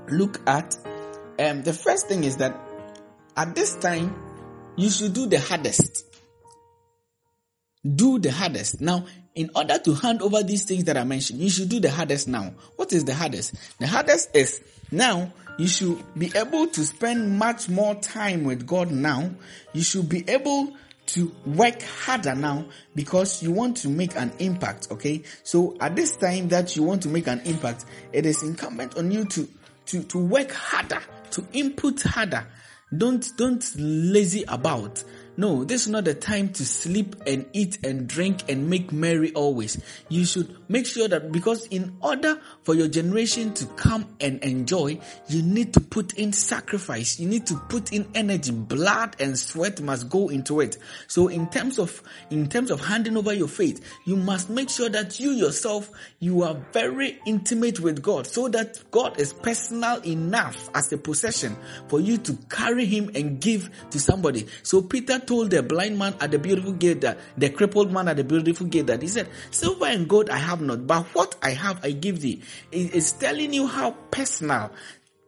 look 0.10 0.42
at. 0.48 0.76
Um 1.40 1.64
the 1.64 1.74
first 1.74 2.08
thing 2.08 2.24
is 2.24 2.38
that 2.38 2.56
at 3.36 3.56
this 3.56 3.76
time 3.76 4.16
you 4.76 4.90
should 4.90 5.14
do 5.14 5.28
the 5.28 5.40
hardest. 5.40 6.06
Do 7.84 8.20
the 8.20 8.32
hardest. 8.32 8.82
Now 8.82 9.06
in 9.36 9.50
order 9.56 9.78
to 9.80 9.94
hand 9.94 10.22
over 10.22 10.44
these 10.44 10.66
things 10.66 10.84
that 10.86 10.98
i 10.98 11.04
mentioned 11.04 11.40
you 11.40 11.50
should 11.50 11.70
do 11.70 11.80
the 11.80 11.92
hardest 11.92 12.28
now. 12.28 12.54
What 12.76 12.94
is 12.94 13.06
the 13.06 13.14
hardest? 13.14 13.56
The 13.80 13.88
hardest 13.88 14.36
is 14.36 14.62
now 14.92 15.32
you 15.58 15.68
should 15.68 16.02
be 16.18 16.32
able 16.36 16.68
to 16.68 16.86
spend 16.86 17.38
much 17.38 17.68
more 17.68 17.96
time 17.96 18.46
with 18.46 18.66
god 18.66 18.92
now. 18.92 19.32
You 19.74 19.82
should 19.82 20.08
be 20.08 20.24
able 20.30 20.74
to 21.14 21.36
work 21.46 21.82
harder 21.82 22.36
now 22.36 22.66
because 22.96 23.42
you 23.42 23.52
want 23.52 23.78
to 23.78 23.90
make 23.90 24.16
an 24.16 24.32
impact. 24.40 24.88
Okay. 24.92 25.24
So 25.44 25.76
at 25.82 25.96
this 25.96 26.16
time 26.16 26.50
that 26.50 26.76
you 26.76 26.84
want 26.84 27.04
to 27.04 27.10
make 27.10 27.28
an 27.28 27.42
impact, 27.46 27.86
it 28.14 28.26
is 28.26 28.44
incumbent 28.44 28.98
on 28.98 29.12
you 29.12 29.26
to, 29.26 29.50
to, 29.88 30.04
to 30.04 30.18
work 30.18 30.52
harder, 30.52 31.02
to 31.32 31.46
input 31.54 32.02
harder. 32.02 32.46
Don't, 32.96 33.28
don't 33.38 33.64
lazy 33.78 34.44
about. 34.48 35.04
No, 35.38 35.64
this 35.64 35.84
is 35.84 35.88
not 35.88 36.06
the 36.06 36.14
time 36.14 36.50
to 36.54 36.66
sleep 36.66 37.16
and 37.26 37.46
eat 37.54 37.80
and 37.86 38.08
drink 38.08 38.50
and 38.50 38.70
make 38.70 38.92
merry 38.92 39.32
always. 39.34 39.82
You 40.10 40.26
should 40.26 40.59
make 40.70 40.86
sure 40.86 41.08
that 41.08 41.32
because 41.32 41.66
in 41.68 41.98
order 42.02 42.40
for 42.64 42.76
your 42.76 42.88
generation 42.88 43.54
to 43.56 43.66
come 43.66 44.08
and 44.22 44.42
enjoy, 44.44 45.00
you 45.28 45.42
need 45.42 45.74
to 45.74 45.82
put 45.82 46.14
in 46.14 46.32
sacrifice. 46.32 47.20
You 47.20 47.28
need 47.28 47.46
to 47.48 47.56
put 47.56 47.92
in 47.92 48.08
energy. 48.16 48.52
Blood 48.52 49.16
and 49.20 49.38
sweat 49.38 49.82
must 49.82 50.10
go 50.10 50.30
into 50.30 50.62
it. 50.62 50.78
So 51.08 51.28
in 51.28 51.50
terms 51.50 51.80
of, 51.80 52.02
in 52.30 52.48
terms 52.48 52.72
of 52.72 52.80
handing 52.86 53.18
over 53.18 53.34
your 53.34 53.48
faith, 53.48 53.84
you 54.06 54.16
must 54.16 54.50
make 54.50 54.70
sure 54.70 54.90
that 54.90 55.20
you 55.20 55.32
yourself, 55.32 55.90
you 56.20 56.44
are 56.44 56.56
very 56.72 57.20
intimate 57.26 57.80
with 57.80 58.02
God 58.02 58.28
so 58.28 58.48
that 58.50 58.80
God 58.92 59.20
is 59.20 59.34
personal 59.34 60.02
enough 60.04 60.70
as 60.76 60.94
a 60.94 60.98
possession 60.98 61.58
for 61.88 62.00
you 62.00 62.18
to 62.20 62.38
carry 62.50 62.86
him 62.86 63.10
and 63.16 63.42
give 63.42 63.70
to 63.90 64.00
somebody. 64.00 64.48
So 64.64 64.82
Peter 64.82 65.20
told 65.20 65.50
the 65.50 65.64
blind 65.64 65.98
man 65.98 66.16
at 66.22 66.32
the 66.32 66.40
beautiful 66.40 66.74
gate 66.74 67.02
that 67.02 67.20
the 67.38 67.50
crippled 67.50 67.92
man 67.92 68.08
at 68.08 68.18
the 68.18 68.24
beautiful 68.24 68.68
gate 68.68 68.88
that 68.88 69.02
he 69.02 69.08
said, 69.08 69.28
silver 69.52 69.86
and 69.86 70.08
gold 70.08 70.30
I 70.30 70.38
have 70.38 70.59
not, 70.60 70.88
but 70.88 71.06
what 71.16 71.36
I 71.42 71.52
have 71.52 71.84
I 71.84 71.92
give 71.92 72.22
thee. 72.22 72.42
It's 72.72 73.12
telling 73.14 73.54
you 73.54 73.68
how 73.68 73.92
personal 74.12 74.72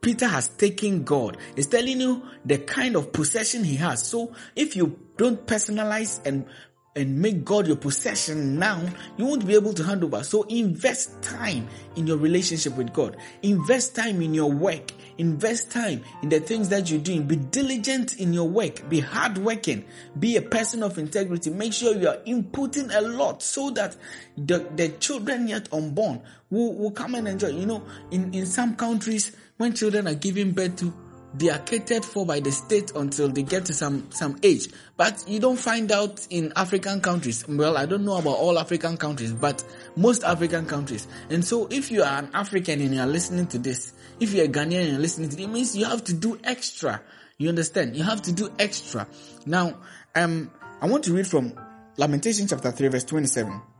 Peter 0.00 0.26
has 0.26 0.48
taken 0.48 1.04
God. 1.04 1.36
It's 1.56 1.68
telling 1.68 2.00
you 2.00 2.22
the 2.44 2.58
kind 2.58 2.96
of 2.96 3.12
possession 3.12 3.62
he 3.62 3.76
has. 3.76 4.04
So 4.04 4.34
if 4.56 4.74
you 4.76 4.98
don't 5.16 5.46
personalize 5.46 6.24
and 6.26 6.46
and 6.94 7.18
make 7.20 7.44
God 7.44 7.66
your 7.66 7.76
possession 7.76 8.58
now, 8.58 8.80
you 9.16 9.24
won't 9.24 9.46
be 9.46 9.54
able 9.54 9.72
to 9.74 9.82
hand 9.82 10.04
over. 10.04 10.22
So 10.22 10.42
invest 10.44 11.22
time 11.22 11.68
in 11.96 12.06
your 12.06 12.18
relationship 12.18 12.76
with 12.76 12.92
God. 12.92 13.16
Invest 13.42 13.96
time 13.96 14.20
in 14.20 14.34
your 14.34 14.50
work. 14.50 14.92
Invest 15.16 15.70
time 15.70 16.02
in 16.22 16.28
the 16.28 16.40
things 16.40 16.68
that 16.68 16.90
you're 16.90 17.00
doing. 17.00 17.26
Be 17.26 17.36
diligent 17.36 18.18
in 18.18 18.32
your 18.32 18.48
work. 18.48 18.86
Be 18.88 19.00
hardworking. 19.00 19.84
Be 20.18 20.36
a 20.36 20.42
person 20.42 20.82
of 20.82 20.98
integrity. 20.98 21.50
Make 21.50 21.72
sure 21.72 21.96
you 21.96 22.08
are 22.08 22.18
inputting 22.26 22.94
a 22.94 23.00
lot 23.00 23.42
so 23.42 23.70
that 23.70 23.96
the, 24.36 24.66
the 24.76 24.88
children 24.90 25.48
yet 25.48 25.72
unborn 25.72 26.20
will, 26.50 26.74
will 26.74 26.90
come 26.90 27.14
and 27.14 27.26
enjoy. 27.26 27.48
You 27.48 27.66
know, 27.66 27.84
in, 28.10 28.34
in 28.34 28.44
some 28.44 28.76
countries, 28.76 29.34
when 29.56 29.74
children 29.74 30.08
are 30.08 30.14
giving 30.14 30.52
birth 30.52 30.76
to, 30.76 30.92
they 31.34 31.48
are 31.50 31.58
catered 31.58 32.04
for 32.04 32.26
by 32.26 32.40
the 32.40 32.52
state 32.52 32.92
until 32.94 33.28
they 33.28 33.42
get 33.42 33.66
to 33.66 33.74
some, 33.74 34.10
some 34.10 34.38
age. 34.42 34.68
But 34.96 35.24
you 35.26 35.40
don't 35.40 35.58
find 35.58 35.90
out 35.90 36.26
in 36.30 36.52
African 36.56 37.00
countries. 37.00 37.46
Well, 37.48 37.76
I 37.76 37.86
don't 37.86 38.04
know 38.04 38.16
about 38.16 38.36
all 38.36 38.58
African 38.58 38.96
countries, 38.96 39.32
but 39.32 39.64
most 39.96 40.24
African 40.24 40.66
countries. 40.66 41.08
And 41.30 41.44
so 41.44 41.68
if 41.70 41.90
you 41.90 42.02
are 42.02 42.18
an 42.18 42.30
African 42.34 42.80
and 42.80 42.94
you 42.94 43.00
are 43.00 43.06
listening 43.06 43.46
to 43.48 43.58
this, 43.58 43.94
if 44.20 44.32
you're 44.32 44.44
a 44.44 44.48
Ghanaian 44.48 44.80
and 44.82 44.88
you're 44.90 44.98
listening 44.98 45.30
to 45.30 45.36
this, 45.36 45.44
it 45.44 45.50
means 45.50 45.76
you 45.76 45.86
have 45.86 46.04
to 46.04 46.12
do 46.12 46.38
extra. 46.44 47.00
You 47.38 47.48
understand? 47.48 47.96
You 47.96 48.04
have 48.04 48.22
to 48.22 48.32
do 48.32 48.50
extra. 48.58 49.06
Now, 49.46 49.78
um, 50.14 50.50
I 50.80 50.86
want 50.86 51.04
to 51.04 51.12
read 51.12 51.26
from 51.26 51.54
Lamentation 51.96 52.46
chapter 52.46 52.70
3 52.70 52.88
verse 52.88 53.04
27. 53.04 53.71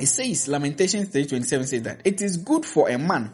It 0.00 0.06
says, 0.06 0.48
Lamentation 0.48 1.06
3.27 1.06 1.44
says 1.66 1.82
that, 1.82 2.00
It 2.04 2.22
is 2.22 2.38
good 2.38 2.64
for 2.64 2.88
a 2.88 2.96
man 2.96 3.30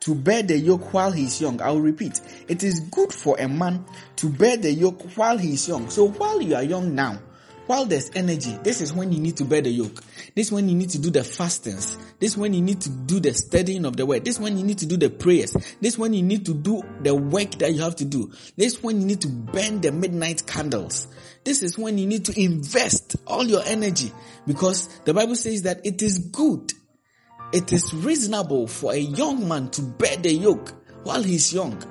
to 0.00 0.14
bear 0.14 0.42
the 0.42 0.58
yoke 0.58 0.92
while 0.92 1.10
he 1.10 1.24
is 1.24 1.40
young. 1.40 1.62
I 1.62 1.70
will 1.70 1.80
repeat. 1.80 2.20
It 2.46 2.62
is 2.62 2.80
good 2.80 3.10
for 3.12 3.36
a 3.38 3.48
man 3.48 3.86
to 4.16 4.28
bear 4.28 4.58
the 4.58 4.70
yoke 4.70 5.16
while 5.16 5.38
he 5.38 5.54
is 5.54 5.66
young. 5.66 5.88
So 5.88 6.08
while 6.08 6.42
you 6.42 6.54
are 6.54 6.62
young 6.62 6.94
now, 6.94 7.20
while 7.66 7.86
there's 7.86 8.10
energy, 8.14 8.58
this 8.62 8.80
is 8.80 8.92
when 8.92 9.12
you 9.12 9.20
need 9.20 9.36
to 9.36 9.44
bear 9.44 9.62
the 9.62 9.70
yoke. 9.70 10.02
This 10.34 10.48
is 10.48 10.52
when 10.52 10.68
you 10.68 10.74
need 10.74 10.90
to 10.90 10.98
do 10.98 11.08
the 11.08 11.24
fastings. 11.24 11.96
This 12.18 12.32
is 12.32 12.36
when 12.36 12.52
you 12.52 12.60
need 12.60 12.80
to 12.82 12.90
do 12.90 13.20
the 13.20 13.32
studying 13.32 13.84
of 13.84 13.96
the 13.96 14.04
word. 14.04 14.24
This 14.24 14.34
is 14.34 14.40
when 14.40 14.58
you 14.58 14.64
need 14.64 14.78
to 14.78 14.86
do 14.86 14.96
the 14.96 15.08
prayers. 15.08 15.52
This 15.80 15.94
is 15.94 15.98
when 15.98 16.12
you 16.12 16.22
need 16.22 16.44
to 16.46 16.52
do 16.54 16.82
the 17.00 17.14
work 17.14 17.52
that 17.60 17.72
you 17.72 17.80
have 17.80 17.96
to 17.96 18.04
do. 18.04 18.30
This 18.56 18.74
is 18.74 18.82
when 18.82 19.00
you 19.00 19.06
need 19.06 19.20
to 19.22 19.28
burn 19.28 19.80
the 19.80 19.92
midnight 19.92 20.46
candles. 20.46 21.06
This 21.44 21.62
is 21.62 21.78
when 21.78 21.98
you 21.98 22.06
need 22.06 22.26
to 22.26 22.40
invest 22.40 23.16
all 23.26 23.44
your 23.44 23.62
energy 23.64 24.12
because 24.46 24.88
the 25.04 25.14
Bible 25.14 25.36
says 25.36 25.62
that 25.62 25.84
it 25.86 26.02
is 26.02 26.18
good 26.18 26.72
it 27.52 27.72
is 27.72 27.92
reasonable 27.92 28.68
for 28.68 28.92
a 28.92 28.98
young 28.98 29.48
man 29.48 29.70
to 29.70 29.82
bear 29.82 30.16
the 30.16 30.32
yoke 30.32 30.72
while 31.02 31.22
he's 31.22 31.52
young. 31.52 31.82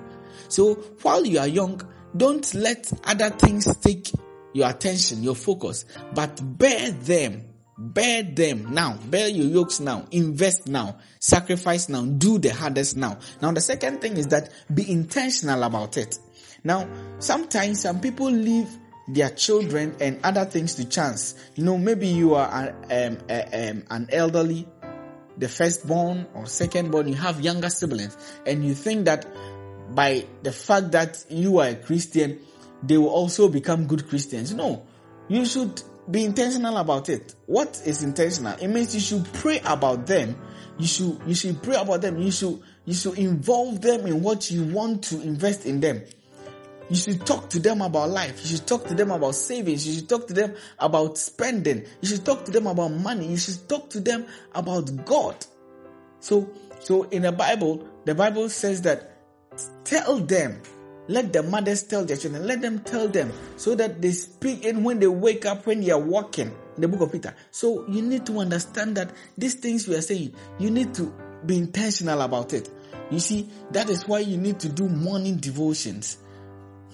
So 0.47 0.75
while 1.01 1.25
you 1.25 1.39
are 1.39 1.47
young, 1.47 1.81
don't 2.15 2.53
let 2.53 2.91
other 3.03 3.29
things 3.29 3.65
take 3.77 4.11
your 4.53 4.69
attention, 4.69 5.21
your 5.21 5.35
focus, 5.35 5.85
but 6.13 6.39
bear 6.57 6.91
them. 6.91 7.45
Bear 7.77 8.23
them 8.23 8.73
now. 8.73 8.97
Bear 9.09 9.29
your 9.29 9.45
yokes 9.45 9.79
now. 9.79 10.05
Invest 10.11 10.67
now. 10.67 10.97
Sacrifice 11.19 11.87
now. 11.87 12.03
Do 12.03 12.37
the 12.37 12.49
hardest 12.49 12.97
now. 12.97 13.19
Now 13.41 13.51
the 13.51 13.61
second 13.61 14.01
thing 14.01 14.17
is 14.17 14.27
that 14.27 14.51
be 14.73 14.89
intentional 14.89 15.63
about 15.63 15.95
it. 15.95 16.19
Now, 16.61 16.89
sometimes 17.19 17.81
some 17.81 18.01
people 18.01 18.29
leave 18.29 18.67
their 19.09 19.29
children 19.31 19.95
and 19.99 20.19
other 20.23 20.45
things 20.45 20.75
to 20.75 20.87
chance. 20.87 21.35
You 21.55 21.63
know, 21.63 21.77
maybe 21.77 22.07
you 22.07 22.35
are 22.35 22.75
um, 22.91 23.17
um, 23.29 23.83
an 23.89 24.09
elderly, 24.11 24.67
the 25.37 25.49
firstborn 25.49 26.27
or 26.33 26.43
secondborn, 26.43 27.09
you 27.09 27.15
have 27.15 27.41
younger 27.41 27.69
siblings, 27.69 28.15
and 28.45 28.63
you 28.65 28.73
think 28.75 29.05
that 29.05 29.25
by 29.95 30.25
the 30.43 30.51
fact 30.51 30.91
that 30.91 31.25
you 31.29 31.59
are 31.59 31.69
a 31.69 31.75
Christian, 31.75 32.39
they 32.83 32.97
will 32.97 33.09
also 33.09 33.49
become 33.49 33.87
good 33.87 34.07
Christians. 34.07 34.53
No, 34.53 34.85
you 35.27 35.45
should 35.45 35.81
be 36.09 36.23
intentional 36.25 36.77
about 36.77 37.09
it. 37.09 37.35
What 37.45 37.81
is 37.85 38.03
intentional? 38.03 38.57
It 38.59 38.67
means 38.67 38.93
you 38.93 39.01
should 39.01 39.31
pray 39.33 39.59
about 39.65 40.05
them. 40.05 40.35
You 40.77 40.87
should 40.87 41.19
you 41.25 41.35
should 41.35 41.61
pray 41.61 41.75
about 41.75 42.01
them. 42.01 42.19
You 42.19 42.31
should 42.31 42.61
you 42.85 42.93
should 42.93 43.17
involve 43.17 43.81
them 43.81 44.05
in 44.05 44.21
what 44.21 44.49
you 44.49 44.63
want 44.63 45.03
to 45.05 45.21
invest 45.21 45.65
in 45.65 45.79
them. 45.79 46.03
You 46.89 46.95
should 46.95 47.25
talk 47.25 47.49
to 47.51 47.59
them 47.59 47.81
about 47.81 48.09
life. 48.09 48.41
You 48.41 48.57
should 48.57 48.67
talk 48.67 48.87
to 48.87 48.95
them 48.95 49.11
about 49.11 49.35
savings. 49.35 49.87
You 49.87 49.93
should 49.93 50.09
talk 50.09 50.27
to 50.27 50.33
them 50.33 50.55
about 50.79 51.19
spending. 51.19 51.85
You 52.01 52.07
should 52.07 52.25
talk 52.25 52.45
to 52.45 52.51
them 52.51 52.65
about 52.65 52.89
money. 52.89 53.27
You 53.27 53.37
should 53.37 53.69
talk 53.69 53.91
to 53.91 53.99
them 53.99 54.25
about 54.55 55.05
God. 55.05 55.45
So, 56.19 56.49
so 56.79 57.03
in 57.03 57.21
the 57.21 57.31
Bible, 57.31 57.87
the 58.05 58.15
Bible 58.15 58.49
says 58.49 58.81
that 58.81 59.17
tell 59.83 60.17
them, 60.17 60.61
let 61.07 61.31
the 61.31 61.43
mothers 61.43 61.83
tell 61.83 62.05
their 62.05 62.17
children, 62.17 62.47
let 62.47 62.61
them 62.61 62.79
tell 62.79 63.07
them 63.07 63.31
so 63.55 63.75
that 63.75 64.01
they 64.01 64.11
speak 64.11 64.65
and 64.65 64.83
when 64.83 64.99
they 64.99 65.07
wake 65.07 65.45
up, 65.45 65.67
when 65.67 65.81
they 65.81 65.91
are 65.91 65.99
walking, 65.99 66.51
in 66.75 66.81
the 66.81 66.87
book 66.87 67.01
of 67.01 67.11
Peter. 67.11 67.35
So 67.51 67.87
you 67.87 68.01
need 68.01 68.25
to 68.27 68.39
understand 68.39 68.97
that 68.97 69.11
these 69.37 69.55
things 69.55 69.87
we 69.87 69.95
are 69.95 70.01
saying, 70.01 70.33
you 70.57 70.71
need 70.71 70.93
to 70.95 71.13
be 71.45 71.57
intentional 71.57 72.21
about 72.21 72.53
it. 72.53 72.69
You 73.11 73.19
see, 73.19 73.49
that 73.71 73.89
is 73.89 74.07
why 74.07 74.19
you 74.19 74.37
need 74.37 74.59
to 74.61 74.69
do 74.69 74.87
morning 74.87 75.37
devotions 75.37 76.17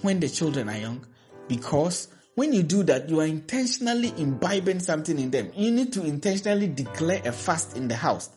when 0.02 0.20
the 0.20 0.28
children 0.28 0.68
are 0.68 0.78
young 0.78 1.04
because 1.48 2.08
when 2.34 2.52
you 2.52 2.62
do 2.62 2.82
that, 2.82 3.08
you 3.08 3.20
are 3.20 3.26
intentionally 3.26 4.12
imbibing 4.18 4.80
something 4.80 5.18
in 5.18 5.30
them. 5.30 5.50
You 5.54 5.70
need 5.70 5.94
to 5.94 6.04
intentionally 6.04 6.68
declare 6.68 7.22
a 7.24 7.32
fast 7.32 7.76
in 7.76 7.88
the 7.88 7.96
house. 7.96 8.28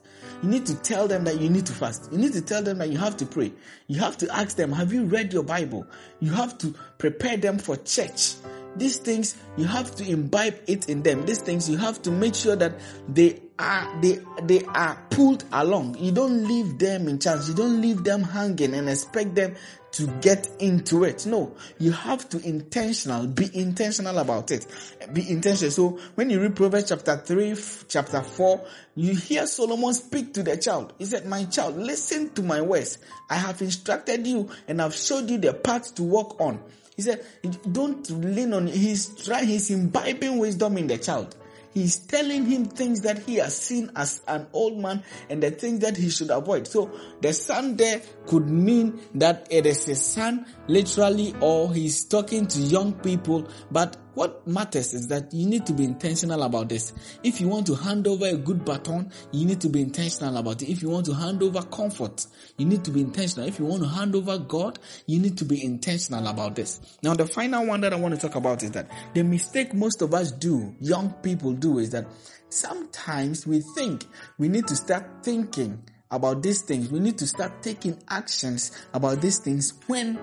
You 0.41 0.47
need 0.47 0.65
to 0.67 0.75
tell 0.75 1.07
them 1.09 1.25
that 1.25 1.41
you 1.41 1.49
need 1.49 1.65
to 1.65 1.73
fast. 1.73 2.09
You 2.11 2.17
need 2.17 2.31
to 2.31 2.41
tell 2.41 2.63
them 2.63 2.77
that 2.77 2.89
you 2.89 2.97
have 2.97 3.17
to 3.17 3.25
pray. 3.25 3.51
You 3.87 3.99
have 3.99 4.17
to 4.19 4.33
ask 4.33 4.55
them, 4.55 4.71
have 4.71 4.93
you 4.93 5.03
read 5.03 5.33
your 5.33 5.43
Bible? 5.43 5.85
You 6.21 6.31
have 6.31 6.57
to 6.59 6.73
prepare 6.97 7.35
them 7.35 7.57
for 7.57 7.75
church. 7.75 8.35
These 8.77 8.97
things, 8.97 9.35
you 9.57 9.65
have 9.65 9.93
to 9.95 10.09
imbibe 10.09 10.61
it 10.67 10.87
in 10.87 11.03
them. 11.03 11.25
These 11.25 11.39
things, 11.39 11.69
you 11.69 11.77
have 11.77 12.01
to 12.03 12.11
make 12.11 12.35
sure 12.35 12.55
that 12.55 12.79
they 13.09 13.41
are, 13.59 14.01
they, 14.01 14.19
they 14.43 14.63
are 14.63 14.97
pulled 15.09 15.43
along. 15.51 15.97
You 15.99 16.11
don't 16.11 16.47
leave 16.47 16.79
them 16.79 17.07
in 17.07 17.19
chance. 17.19 17.49
You 17.49 17.53
don't 17.53 17.81
leave 17.81 18.03
them 18.03 18.23
hanging 18.23 18.73
and 18.73 18.89
expect 18.89 19.35
them 19.35 19.55
to 19.91 20.07
get 20.21 20.47
into 20.59 21.03
it. 21.03 21.25
No, 21.25 21.55
you 21.77 21.91
have 21.91 22.29
to 22.29 22.39
intentional, 22.39 23.27
be 23.27 23.49
intentional 23.53 24.17
about 24.17 24.51
it. 24.51 24.65
Be 25.11 25.29
intentional. 25.29 25.71
So 25.71 25.99
when 26.15 26.29
you 26.29 26.39
read 26.41 26.55
Proverbs 26.55 26.89
chapter 26.89 27.17
3, 27.17 27.55
chapter 27.87 28.21
4, 28.21 28.65
you 28.95 29.15
hear 29.15 29.45
Solomon 29.45 29.93
speak 29.93 30.33
to 30.35 30.43
the 30.43 30.57
child. 30.57 30.93
He 30.97 31.05
said, 31.05 31.25
my 31.25 31.45
child, 31.45 31.77
listen 31.77 32.29
to 32.35 32.43
my 32.43 32.61
words. 32.61 32.99
I 33.29 33.35
have 33.35 33.61
instructed 33.61 34.25
you 34.25 34.49
and 34.67 34.81
I've 34.81 34.95
showed 34.95 35.29
you 35.29 35.37
the 35.37 35.53
path 35.53 35.95
to 35.95 36.03
walk 36.03 36.39
on. 36.39 36.59
He 36.95 37.01
said, 37.01 37.25
don't 37.71 38.09
lean 38.09 38.53
on, 38.53 38.67
he's 38.67 39.23
trying, 39.23 39.47
he's 39.47 39.69
imbibing 39.71 40.37
wisdom 40.37 40.77
in 40.77 40.87
the 40.87 40.97
child. 40.97 41.35
He's 41.73 41.99
telling 41.99 42.45
him 42.45 42.65
things 42.65 43.01
that 43.01 43.19
he 43.19 43.35
has 43.35 43.57
seen 43.57 43.91
as 43.95 44.21
an 44.27 44.47
old 44.53 44.77
man 44.79 45.03
and 45.29 45.41
the 45.43 45.51
things 45.51 45.79
that 45.79 45.97
he 45.97 46.09
should 46.09 46.31
avoid. 46.31 46.67
So 46.67 46.91
the 47.21 47.33
son 47.33 47.77
there 47.77 48.01
could 48.27 48.49
mean 48.49 48.99
that 49.15 49.47
it 49.51 49.65
is 49.65 49.87
a 49.87 49.95
son 49.95 50.45
literally 50.67 51.35
or 51.39 51.73
he's 51.73 52.05
talking 52.05 52.47
to 52.47 52.59
young 52.59 52.93
people. 52.93 53.47
But 53.71 53.97
what 54.19 54.45
matters 54.45 54.93
is 54.93 55.07
that 55.07 55.33
you 55.33 55.47
need 55.47 55.65
to 55.65 55.71
be 55.71 55.85
intentional 55.85 56.43
about 56.43 56.67
this. 56.67 56.91
If 57.23 57.39
you 57.39 57.47
want 57.47 57.65
to 57.67 57.75
hand 57.75 58.05
over 58.05 58.25
a 58.25 58.35
good 58.35 58.65
baton, 58.65 59.13
you 59.31 59.45
need 59.45 59.61
to 59.61 59.69
be 59.69 59.81
intentional 59.81 60.35
about 60.35 60.61
it. 60.61 60.69
If 60.69 60.81
you 60.81 60.89
want 60.89 61.05
to 61.05 61.13
hand 61.13 61.41
over 61.41 61.61
comfort, 61.61 62.25
you 62.57 62.65
need 62.65 62.83
to 62.83 62.91
be 62.91 62.99
intentional. 62.99 63.47
If 63.47 63.59
you 63.59 63.65
want 63.65 63.83
to 63.83 63.87
hand 63.87 64.13
over 64.15 64.37
God, 64.37 64.77
you 65.05 65.19
need 65.19 65.37
to 65.37 65.45
be 65.45 65.63
intentional 65.63 66.27
about 66.27 66.55
this. 66.55 66.81
Now 67.01 67.13
the 67.13 67.25
final 67.25 67.65
one 67.65 67.79
that 67.79 67.93
I 67.93 67.95
want 67.95 68.13
to 68.13 68.19
talk 68.19 68.35
about 68.35 68.61
is 68.61 68.71
that 68.71 68.91
the 69.13 69.23
mistake 69.23 69.73
most 69.73 70.01
of 70.01 70.13
us 70.13 70.33
do, 70.33 70.75
young 70.81 71.11
people 71.23 71.53
do 71.53 71.79
is 71.79 71.91
that 71.91 72.05
sometimes 72.49 73.47
we 73.47 73.61
think 73.73 74.05
we 74.37 74.49
need 74.49 74.67
to 74.67 74.75
start 74.75 75.23
thinking 75.23 75.81
about 76.11 76.43
these 76.43 76.61
things. 76.61 76.91
We 76.91 76.99
need 76.99 77.17
to 77.19 77.25
start 77.25 77.63
taking 77.63 77.97
actions 78.09 78.73
about 78.93 79.21
these 79.21 79.39
things 79.39 79.75
when 79.87 80.19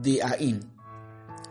they 0.00 0.22
are 0.22 0.36
in. 0.36 0.77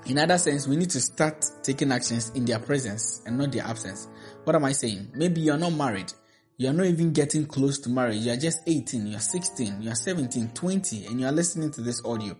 In 0.08 0.18
other 0.18 0.38
sense, 0.38 0.70
we 0.70 0.78
need 0.78 0.90
to 0.92 1.02
start 1.02 1.44
taking 1.64 1.92
actions 1.92 2.32
in 2.34 2.46
their 2.46 2.60
presence 2.60 3.22
and 3.26 3.38
not 3.38 3.52
their 3.52 3.66
absence. 3.66 4.08
What 4.46 4.56
am 4.56 4.64
I 4.64 4.72
saying? 4.72 5.10
Maybe 5.14 5.42
you're 5.42 5.58
not 5.58 5.74
married. 5.74 6.14
You're 6.56 6.72
not 6.72 6.86
even 6.86 7.12
getting 7.12 7.46
close 7.46 7.78
to 7.80 7.90
marriage. 7.90 8.20
You're 8.20 8.38
just 8.38 8.62
18, 8.66 9.06
you're 9.06 9.20
16, 9.20 9.82
you're 9.82 9.96
17, 9.96 10.52
20, 10.54 11.08
and 11.08 11.20
you're 11.20 11.32
listening 11.34 11.72
to 11.72 11.82
this 11.82 12.02
audio. 12.06 12.38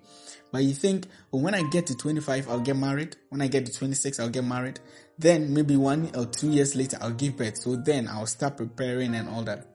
But 0.50 0.64
you 0.64 0.74
think, 0.74 1.08
oh, 1.34 1.40
when 1.40 1.54
I 1.54 1.64
get 1.64 1.88
to 1.88 1.96
25, 1.98 2.48
I'll 2.48 2.62
get 2.62 2.78
married. 2.78 3.18
When 3.30 3.42
I 3.42 3.48
get 3.48 3.66
to 3.66 3.74
26, 3.74 4.22
I'll 4.22 4.30
get 4.30 4.46
married. 4.46 4.80
Then 5.20 5.54
maybe 5.54 5.76
one 5.76 6.10
or 6.16 6.26
two 6.26 6.50
years 6.50 6.74
later, 6.74 6.98
I'll 7.02 7.12
give 7.12 7.36
birth. 7.36 7.58
So 7.58 7.76
then 7.76 8.08
I'll 8.08 8.28
start 8.28 8.56
preparing 8.56 9.14
and 9.14 9.28
all 9.28 9.44
that. 9.44 9.68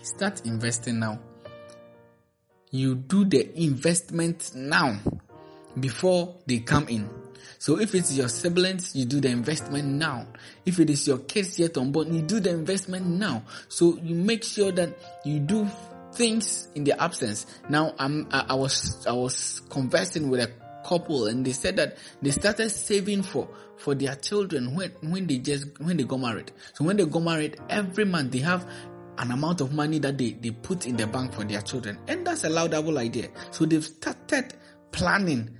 Start 0.00 0.46
investing 0.46 0.98
now. 0.98 1.20
You 2.70 2.94
do 2.94 3.26
the 3.26 3.62
investment 3.62 4.52
now 4.54 4.98
before 5.78 6.36
they 6.46 6.60
come 6.60 6.88
in. 6.88 7.08
So 7.58 7.78
if 7.78 7.94
it's 7.94 8.16
your 8.16 8.28
siblings, 8.28 8.96
you 8.96 9.04
do 9.04 9.20
the 9.20 9.28
investment 9.28 9.86
now. 9.86 10.26
If 10.64 10.80
it 10.80 10.88
is 10.88 11.06
your 11.06 11.18
kids 11.18 11.58
yet 11.58 11.76
unborn, 11.76 12.14
you 12.14 12.22
do 12.22 12.40
the 12.40 12.50
investment 12.50 13.06
now. 13.06 13.42
So 13.68 13.98
you 14.02 14.14
make 14.14 14.44
sure 14.44 14.72
that 14.72 14.96
you 15.24 15.40
do 15.40 15.68
things 16.14 16.68
in 16.74 16.84
their 16.84 16.96
absence. 16.98 17.46
Now 17.68 17.94
I'm, 17.98 18.26
I, 18.30 18.46
I 18.48 18.54
was, 18.54 19.06
I 19.06 19.12
was 19.12 19.60
conversing 19.68 20.30
with 20.30 20.40
a 20.40 20.50
couple 20.86 21.26
and 21.26 21.44
they 21.44 21.52
said 21.52 21.76
that 21.76 21.98
they 22.22 22.30
started 22.30 22.70
saving 22.70 23.22
for 23.22 23.48
for 23.76 23.94
their 23.94 24.14
children 24.16 24.74
when 24.74 24.90
when 25.02 25.26
they 25.26 25.36
just 25.36 25.66
when 25.78 25.96
they 25.98 26.04
got 26.04 26.18
married 26.20 26.50
so 26.72 26.84
when 26.84 26.96
they 26.96 27.04
got 27.04 27.22
married 27.22 27.58
every 27.68 28.04
month 28.06 28.32
they 28.32 28.38
have 28.38 28.66
an 29.18 29.30
amount 29.30 29.60
of 29.60 29.74
money 29.74 29.98
that 29.98 30.16
they, 30.16 30.30
they 30.32 30.50
put 30.50 30.86
in 30.86 30.96
the 30.96 31.06
bank 31.06 31.34
for 31.34 31.44
their 31.44 31.60
children 31.60 31.98
and 32.08 32.26
that's 32.26 32.44
a 32.44 32.48
laudable 32.48 32.98
idea 32.98 33.28
so 33.50 33.66
they've 33.66 33.84
started 33.84 34.54
planning 34.92 35.50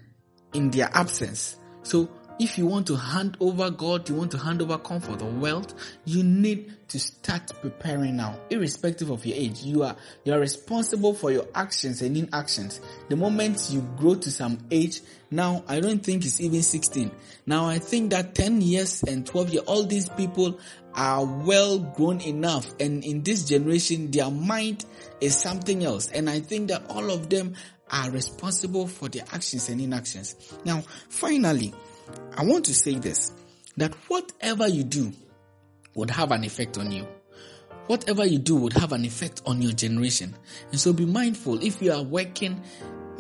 in 0.53 0.71
their 0.71 0.89
absence. 0.93 1.57
So 1.83 2.09
if 2.41 2.57
you 2.57 2.65
want 2.65 2.87
to 2.87 2.97
hand 2.97 3.37
over 3.39 3.71
God, 3.71 4.09
you 4.09 4.15
want 4.15 4.31
to 4.31 4.39
hand 4.39 4.63
over 4.63 4.79
comfort 4.79 5.21
or 5.21 5.29
wealth, 5.31 5.75
you 6.07 6.23
need 6.23 6.73
to 6.89 6.99
start 6.99 7.53
preparing 7.61 8.17
now. 8.17 8.41
Irrespective 8.49 9.11
of 9.11 9.27
your 9.27 9.37
age, 9.37 9.63
you 9.63 9.83
are, 9.83 9.95
you 10.25 10.33
are 10.33 10.41
responsible 10.41 11.13
for 11.13 11.31
your 11.31 11.47
actions 11.55 12.01
and 12.01 12.17
inactions. 12.17 12.81
The 13.11 13.17
moment 13.17 13.69
you 13.71 13.83
grow 13.99 14.15
to 14.15 14.31
some 14.31 14.57
age, 14.71 15.03
now 15.31 15.63
I 15.69 15.81
don't 15.81 16.03
think 16.03 16.25
it's 16.25 16.41
even 16.41 16.63
16. 16.63 17.11
Now 17.45 17.67
I 17.67 17.79
think 17.79 18.11
that 18.13 18.35
10 18.35 18.63
years 18.63 19.03
and 19.03 19.27
12 19.27 19.51
years, 19.51 19.65
all 19.67 19.85
these 19.85 20.09
people 20.09 20.59
are 20.95 21.25
well 21.25 21.79
grown 21.79 22.23
enough 22.23 22.73
and 22.81 23.05
in 23.05 23.23
this 23.23 23.45
generation, 23.45 24.11
their 24.11 24.31
mind 24.31 24.87
is 25.21 25.37
something 25.37 25.85
else. 25.85 26.09
And 26.11 26.31
I 26.31 26.41
think 26.41 26.69
that 26.69 26.85
all 26.89 27.11
of 27.11 27.29
them 27.29 27.55
are 27.91 28.11
responsible 28.11 28.87
for 28.87 29.09
their 29.09 29.25
actions 29.33 29.69
and 29.69 29.81
inactions. 29.81 30.37
Now, 30.65 30.83
finally, 31.09 31.75
I 32.37 32.45
want 32.45 32.65
to 32.67 32.75
say 32.75 32.95
this, 32.95 33.33
that 33.77 33.95
whatever 34.09 34.69
you 34.69 34.85
do 34.85 35.13
would 35.95 36.11
have 36.11 36.33
an 36.33 36.45
effect 36.45 36.79
on 36.79 36.91
you. 36.91 37.07
Whatever 37.87 38.25
you 38.25 38.39
do 38.39 38.57
would 38.57 38.75
have 38.75 38.93
an 38.93 39.05
effect 39.05 39.43
on 39.47 39.61
your 39.61 39.73
generation. 39.73 40.37
And 40.71 40.79
so 40.79 40.93
be 40.93 41.07
mindful 41.07 41.65
if 41.65 41.83
you 41.83 41.93
are 41.93 42.03
working 42.03 42.63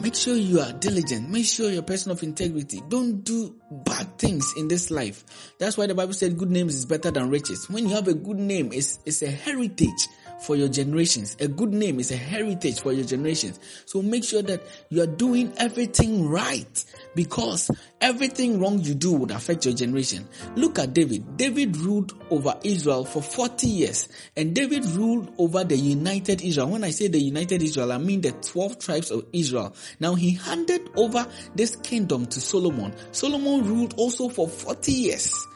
Make 0.00 0.14
sure 0.14 0.35
you 0.35 0.61
are 0.61 0.72
diligent. 0.72 1.28
Make 1.28 1.44
sure 1.44 1.70
you're 1.70 1.80
a 1.80 1.85
person 1.85 2.11
of 2.11 2.22
integrity. 2.22 2.80
Don't 2.88 3.22
do 3.22 3.54
bad 3.70 4.18
things 4.18 4.54
in 4.56 4.66
this 4.66 4.90
life. 4.90 5.52
That's 5.59 5.76
why 5.76 5.88
the 5.88 5.94
Bible 5.94 6.14
said 6.14 6.38
good 6.38 6.50
names 6.50 6.74
is 6.74 6.87
better 6.87 7.11
than 7.11 7.28
riches. 7.28 7.68
When 7.68 7.87
you 7.87 7.94
have 7.96 8.09
a 8.09 8.14
good 8.14 8.38
name, 8.38 8.72
it's, 8.72 8.98
it's 9.04 9.20
a 9.20 9.30
heritage 9.30 10.09
for 10.40 10.57
your 10.57 10.68
generations. 10.68 11.37
A 11.40 11.48
good 11.48 11.72
name 11.72 12.00
is 12.00 12.11
a 12.11 12.16
heritage 12.16 12.81
for 12.81 12.92
your 12.92 13.05
generations. 13.05 13.61
So 13.87 14.03
make 14.03 14.24
sure 14.24 14.42
that 14.42 14.62
you 14.88 15.03
are 15.03 15.07
doing 15.07 15.53
everything 15.57 16.29
right 16.29 16.85
because 17.14 17.70
everything 18.00 18.61
wrong 18.61 18.81
you 18.81 18.94
do 18.94 19.12
would 19.12 19.31
affect 19.31 19.64
your 19.66 19.74
generation. 19.74 20.26
Look 20.57 20.79
at 20.79 20.94
David. 20.94 21.37
David 21.37 21.76
ruled 21.76 22.14
over 22.31 22.55
Israel 22.64 23.05
for 23.05 23.22
40 23.22 23.66
years 23.66 24.09
and 24.37 24.55
David 24.55 24.85
ruled 24.87 25.33
over 25.38 25.64
the 25.64 25.76
united 25.76 26.42
Israel. 26.42 26.68
When 26.68 26.85
I 26.85 26.90
say 26.90 27.09
the 27.09 27.20
united 27.20 27.62
Israel, 27.62 27.92
I 27.92 27.98
mean 27.98 28.20
the 28.20 28.33
12 28.33 28.79
tribes 28.79 29.11
of 29.11 29.26
Israel. 29.33 29.74
Now 29.98 30.14
he 30.14 30.33
handed 30.33 30.90
over 30.96 31.26
this 31.55 31.76
kingdom 31.76 32.26
to 32.26 32.40
Solomon. 32.40 32.94
Solomon 33.12 33.66
ruled 33.66 33.94
also 33.96 34.29
for 34.29 34.48
40 34.48 34.92
years 34.92 35.46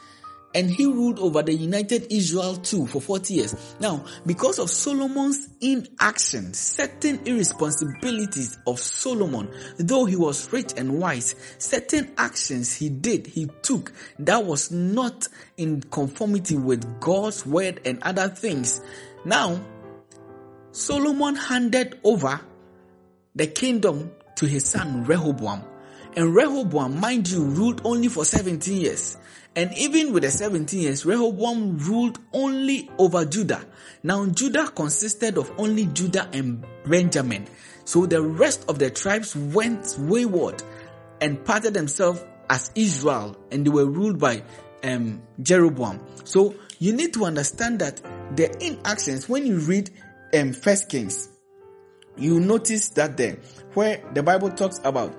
and 0.55 0.71
he 0.71 0.85
ruled 0.85 1.19
over 1.19 1.43
the 1.43 1.53
united 1.53 2.07
Israel 2.09 2.55
too 2.55 2.87
for 2.87 3.01
40 3.01 3.33
years. 3.33 3.75
Now, 3.79 4.05
because 4.25 4.57
of 4.57 4.69
Solomon's 4.69 5.49
inaction, 5.59 6.53
certain 6.53 7.19
irresponsibilities 7.25 8.57
of 8.65 8.79
Solomon, 8.79 9.53
though 9.77 10.05
he 10.05 10.15
was 10.15 10.51
rich 10.53 10.71
and 10.77 10.97
wise, 10.97 11.35
certain 11.57 12.13
actions 12.17 12.73
he 12.73 12.87
did, 12.87 13.27
he 13.27 13.47
took 13.61 13.91
that 14.19 14.45
was 14.45 14.71
not 14.71 15.27
in 15.57 15.81
conformity 15.81 16.55
with 16.55 17.01
God's 17.01 17.45
word 17.45 17.81
and 17.83 18.01
other 18.01 18.29
things. 18.29 18.81
Now, 19.25 19.61
Solomon 20.71 21.35
handed 21.35 21.99
over 22.03 22.39
the 23.35 23.47
kingdom 23.47 24.09
to 24.37 24.45
his 24.45 24.65
son 24.69 25.03
Rehoboam. 25.03 25.63
And 26.15 26.33
Rehoboam, 26.33 26.99
mind 26.99 27.29
you, 27.29 27.43
ruled 27.43 27.81
only 27.83 28.07
for 28.07 28.23
17 28.23 28.77
years. 28.77 29.17
And 29.55 29.73
even 29.77 30.13
with 30.13 30.23
the 30.23 30.29
17 30.29 30.79
years, 30.79 31.05
Rehoboam 31.05 31.77
ruled 31.77 32.19
only 32.33 32.89
over 32.97 33.25
Judah. 33.25 33.65
Now, 34.03 34.25
Judah 34.25 34.67
consisted 34.67 35.37
of 35.37 35.51
only 35.57 35.85
Judah 35.87 36.29
and 36.33 36.65
Benjamin. 36.85 37.47
So 37.85 38.05
the 38.05 38.21
rest 38.21 38.65
of 38.67 38.79
the 38.79 38.89
tribes 38.89 39.35
went 39.35 39.95
wayward 39.99 40.61
and 41.21 41.43
parted 41.43 41.73
themselves 41.73 42.23
as 42.49 42.71
Israel 42.75 43.37
and 43.51 43.65
they 43.65 43.69
were 43.69 43.85
ruled 43.85 44.19
by 44.19 44.43
um, 44.83 45.21
Jeroboam. 45.41 45.99
So 46.23 46.55
you 46.79 46.93
need 46.93 47.13
to 47.13 47.25
understand 47.25 47.79
that 47.79 48.01
the 48.35 48.51
inactions, 48.63 49.29
when 49.29 49.45
you 49.45 49.59
read 49.59 49.89
um, 50.33 50.53
First 50.53 50.89
Kings, 50.89 51.29
you 52.17 52.39
notice 52.39 52.89
that 52.89 53.17
there, 53.17 53.37
where 53.73 54.01
the 54.13 54.23
Bible 54.23 54.49
talks 54.49 54.79
about 54.83 55.15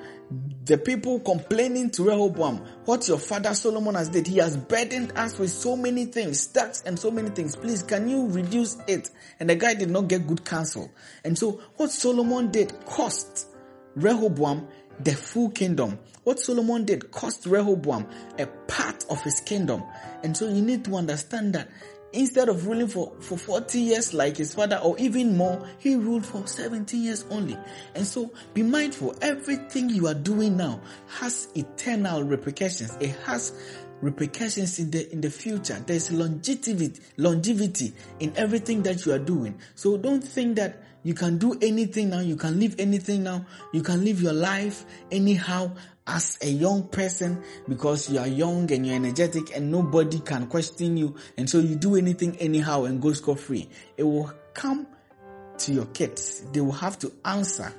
the 0.64 0.76
people 0.76 1.20
complaining 1.20 1.90
to 1.90 2.02
Rehoboam, 2.02 2.58
what 2.84 3.06
your 3.06 3.18
father 3.18 3.54
Solomon 3.54 3.94
has 3.94 4.08
did, 4.08 4.26
he 4.26 4.38
has 4.38 4.56
burdened 4.56 5.12
us 5.16 5.38
with 5.38 5.50
so 5.50 5.76
many 5.76 6.06
things, 6.06 6.46
tax 6.48 6.82
and 6.84 6.98
so 6.98 7.10
many 7.10 7.30
things. 7.30 7.54
Please, 7.54 7.82
can 7.82 8.08
you 8.08 8.28
reduce 8.28 8.76
it? 8.88 9.10
And 9.38 9.48
the 9.48 9.54
guy 9.54 9.74
did 9.74 9.90
not 9.90 10.08
get 10.08 10.26
good 10.26 10.44
counsel. 10.44 10.90
And 11.24 11.38
so 11.38 11.60
what 11.76 11.90
Solomon 11.90 12.50
did 12.50 12.84
cost 12.86 13.46
Rehoboam 13.94 14.66
the 15.00 15.12
full 15.12 15.50
kingdom. 15.50 15.98
What 16.24 16.40
Solomon 16.40 16.84
did 16.84 17.10
cost 17.10 17.46
Rehoboam 17.46 18.06
a 18.38 18.46
part 18.46 19.04
of 19.08 19.22
his 19.22 19.40
kingdom. 19.40 19.84
And 20.24 20.36
so 20.36 20.48
you 20.48 20.62
need 20.62 20.84
to 20.86 20.96
understand 20.96 21.54
that 21.54 21.68
instead 22.12 22.49
of 22.49 22.66
ruling 22.66 22.88
for, 22.88 23.12
for 23.21 23.37
40 23.37 23.79
years 23.79 24.14
like 24.14 24.37
his 24.37 24.55
father 24.55 24.77
or 24.83 24.99
even 24.99 25.37
more, 25.37 25.69
he 25.79 25.97
ruled 25.97 26.25
for 26.25 26.47
17 26.47 27.03
years 27.03 27.25
only. 27.31 27.57
And 27.95 28.07
so 28.07 28.33
be 28.55 28.62
mindful, 28.62 29.14
everything 29.21 29.90
you 29.90 30.07
are 30.07 30.14
doing 30.14 30.57
now 30.57 30.81
has 31.19 31.49
eternal 31.55 32.23
repercussions. 32.23 32.97
It 33.01 33.16
has 33.25 33.53
repercussions 34.01 34.79
in 34.79 34.90
the 34.90 35.11
in 35.12 35.21
the 35.21 35.31
future. 35.31 35.83
There's 35.87 36.12
longevity 36.12 37.01
longevity 37.16 37.92
in 38.21 38.33
everything 38.37 38.83
that 38.83 39.07
you 39.07 39.12
are 39.12 39.19
doing. 39.19 39.59
So 39.75 39.97
don't 39.97 40.23
think 40.23 40.57
that 40.57 40.83
you 41.07 41.14
can 41.14 41.38
do 41.38 41.57
anything 41.62 42.11
now, 42.11 42.19
you 42.19 42.35
can 42.35 42.59
live 42.59 42.75
anything 42.81 43.23
now, 43.23 43.47
you 43.73 43.81
can 43.81 44.05
live 44.05 44.21
your 44.21 44.33
life 44.33 44.85
anyhow 45.12 45.71
as 46.05 46.37
a 46.42 46.49
young 46.49 46.88
person 46.88 47.45
because 47.69 48.11
you 48.11 48.19
are 48.19 48.27
young 48.27 48.69
and 48.73 48.85
you're 48.85 48.97
energetic 48.97 49.57
and 49.57 49.71
nobody 49.71 50.19
can 50.19 50.49
question 50.49 50.97
you 50.97 51.14
and 51.37 51.49
so 51.49 51.61
you 51.61 51.77
do 51.77 51.95
anything 51.95 52.37
anyhow 52.38 52.87
and 52.87 53.01
go 53.01 53.12
scot 53.12 53.38
free. 53.38 53.71
It 53.97 54.03
will 54.03 54.33
come 54.53 54.88
to 55.59 55.73
your 55.73 55.87
kids. 55.87 56.42
They 56.53 56.61
will 56.61 56.73
have 56.73 56.99
to 56.99 57.12
answer. 57.25 57.73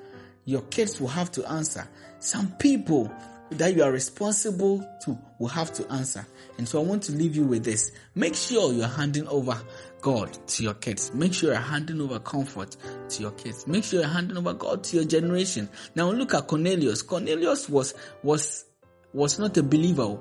Your 0.46 0.62
kids 0.62 1.02
will 1.02 1.10
have 1.10 1.30
to 1.34 1.46
answer. 1.52 1.86
Some 2.20 2.54
people 2.54 3.12
that 3.52 3.76
you 3.76 3.84
are 3.84 3.92
responsible 3.92 4.88
to 5.02 5.18
will 5.40 5.48
have 5.50 5.74
to 5.74 5.92
answer. 5.92 6.26
And 6.58 6.68
so 6.68 6.82
I 6.82 6.86
want 6.86 7.04
to 7.04 7.12
leave 7.12 7.36
you 7.36 7.44
with 7.44 7.63
this. 7.63 7.92
Make 8.16 8.36
sure 8.36 8.74
you're 8.74 8.88
handing 8.88 9.28
over 9.28 9.60
God 10.01 10.38
to 10.47 10.63
your 10.63 10.73
kids. 10.75 11.13
Make 11.13 11.33
sure 11.33 11.51
you're 11.51 11.62
handing 11.62 12.01
over 12.01 12.19
comfort 12.19 12.75
to 13.10 13.21
your 13.21 13.31
kids. 13.31 13.67
Make 13.67 13.83
sure 13.83 14.01
you're 14.01 14.10
handing 14.10 14.38
over 14.38 14.53
God 14.53 14.83
to 14.86 14.97
your 14.97 15.05
generation. 15.05 15.69
Now 15.95 16.12
look 16.12 16.33
at 16.33 16.47
Cornelius. 16.47 17.01
Cornelius 17.01 17.69
was, 17.69 17.93
was, 18.23 18.65
was 19.13 19.39
not 19.39 19.57
a 19.57 19.63
believer. 19.63 20.17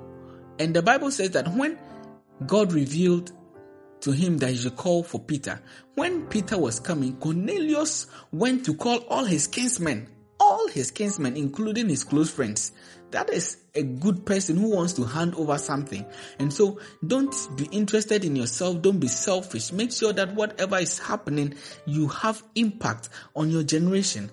And 0.59 0.75
the 0.75 0.81
Bible 0.81 1.11
says 1.11 1.31
that 1.31 1.47
when 1.53 1.77
God 2.45 2.73
revealed 2.73 3.31
to 4.01 4.11
him 4.11 4.37
that 4.39 4.51
he 4.51 4.57
should 4.57 4.75
call 4.75 5.03
for 5.03 5.19
Peter, 5.19 5.61
when 5.95 6.27
Peter 6.27 6.57
was 6.57 6.79
coming, 6.79 7.17
Cornelius 7.17 8.07
went 8.31 8.65
to 8.65 8.75
call 8.75 8.99
all 9.09 9.25
his 9.25 9.47
kinsmen 9.47 10.07
all 10.39 10.67
his 10.67 10.91
kinsmen, 10.91 11.35
including 11.35 11.89
his 11.89 12.03
close 12.03 12.29
friends. 12.29 12.71
That 13.11 13.29
is 13.29 13.57
a 13.73 13.83
good 13.83 14.25
person 14.25 14.57
who 14.57 14.75
wants 14.75 14.93
to 14.93 15.03
hand 15.03 15.35
over 15.35 15.57
something. 15.57 16.05
And 16.39 16.51
so 16.53 16.79
don't 17.05 17.33
be 17.55 17.65
interested 17.65 18.25
in 18.25 18.35
yourself. 18.35 18.81
Don't 18.81 18.99
be 18.99 19.07
selfish. 19.07 19.71
Make 19.71 19.91
sure 19.91 20.13
that 20.13 20.35
whatever 20.35 20.77
is 20.77 20.99
happening, 20.99 21.55
you 21.85 22.07
have 22.09 22.43
impact 22.55 23.09
on 23.35 23.49
your 23.49 23.63
generation 23.63 24.29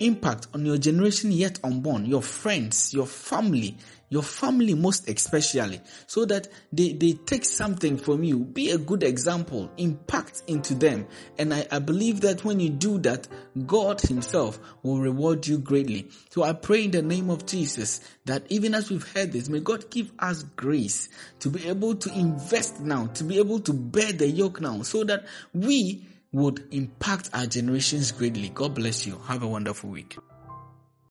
impact 0.00 0.46
on 0.54 0.64
your 0.64 0.78
generation 0.78 1.32
yet 1.32 1.58
unborn, 1.64 2.06
your 2.06 2.22
friends, 2.22 2.94
your 2.94 3.06
family, 3.06 3.76
your 4.08 4.22
family 4.22 4.74
most 4.74 5.08
especially, 5.08 5.80
so 6.06 6.24
that 6.24 6.48
they, 6.72 6.92
they 6.92 7.12
take 7.12 7.44
something 7.44 7.96
from 7.98 8.24
you. 8.24 8.38
Be 8.38 8.70
a 8.70 8.78
good 8.78 9.02
example, 9.02 9.70
impact 9.76 10.42
into 10.46 10.74
them. 10.74 11.06
And 11.38 11.52
I, 11.52 11.66
I 11.70 11.78
believe 11.78 12.22
that 12.22 12.44
when 12.44 12.60
you 12.60 12.70
do 12.70 12.98
that, 12.98 13.28
God 13.66 14.00
himself 14.00 14.58
will 14.82 14.98
reward 14.98 15.46
you 15.46 15.58
greatly. 15.58 16.08
So 16.30 16.42
I 16.42 16.52
pray 16.52 16.84
in 16.84 16.90
the 16.90 17.02
name 17.02 17.30
of 17.30 17.46
Jesus 17.46 18.00
that 18.24 18.44
even 18.48 18.74
as 18.74 18.90
we've 18.90 19.06
heard 19.12 19.32
this, 19.32 19.48
may 19.48 19.60
God 19.60 19.90
give 19.90 20.10
us 20.18 20.42
grace 20.42 21.08
to 21.40 21.50
be 21.50 21.68
able 21.68 21.94
to 21.96 22.12
invest 22.12 22.80
now, 22.80 23.06
to 23.08 23.24
be 23.24 23.38
able 23.38 23.60
to 23.60 23.72
bear 23.72 24.12
the 24.12 24.28
yoke 24.28 24.60
now, 24.60 24.82
so 24.82 25.04
that 25.04 25.26
we 25.52 26.06
would 26.32 26.62
impact 26.72 27.30
our 27.32 27.46
generations 27.46 28.12
greatly. 28.12 28.50
God 28.50 28.74
bless 28.74 29.06
you. 29.06 29.18
Have 29.26 29.42
a 29.42 29.48
wonderful 29.48 29.90
week. 29.90 30.16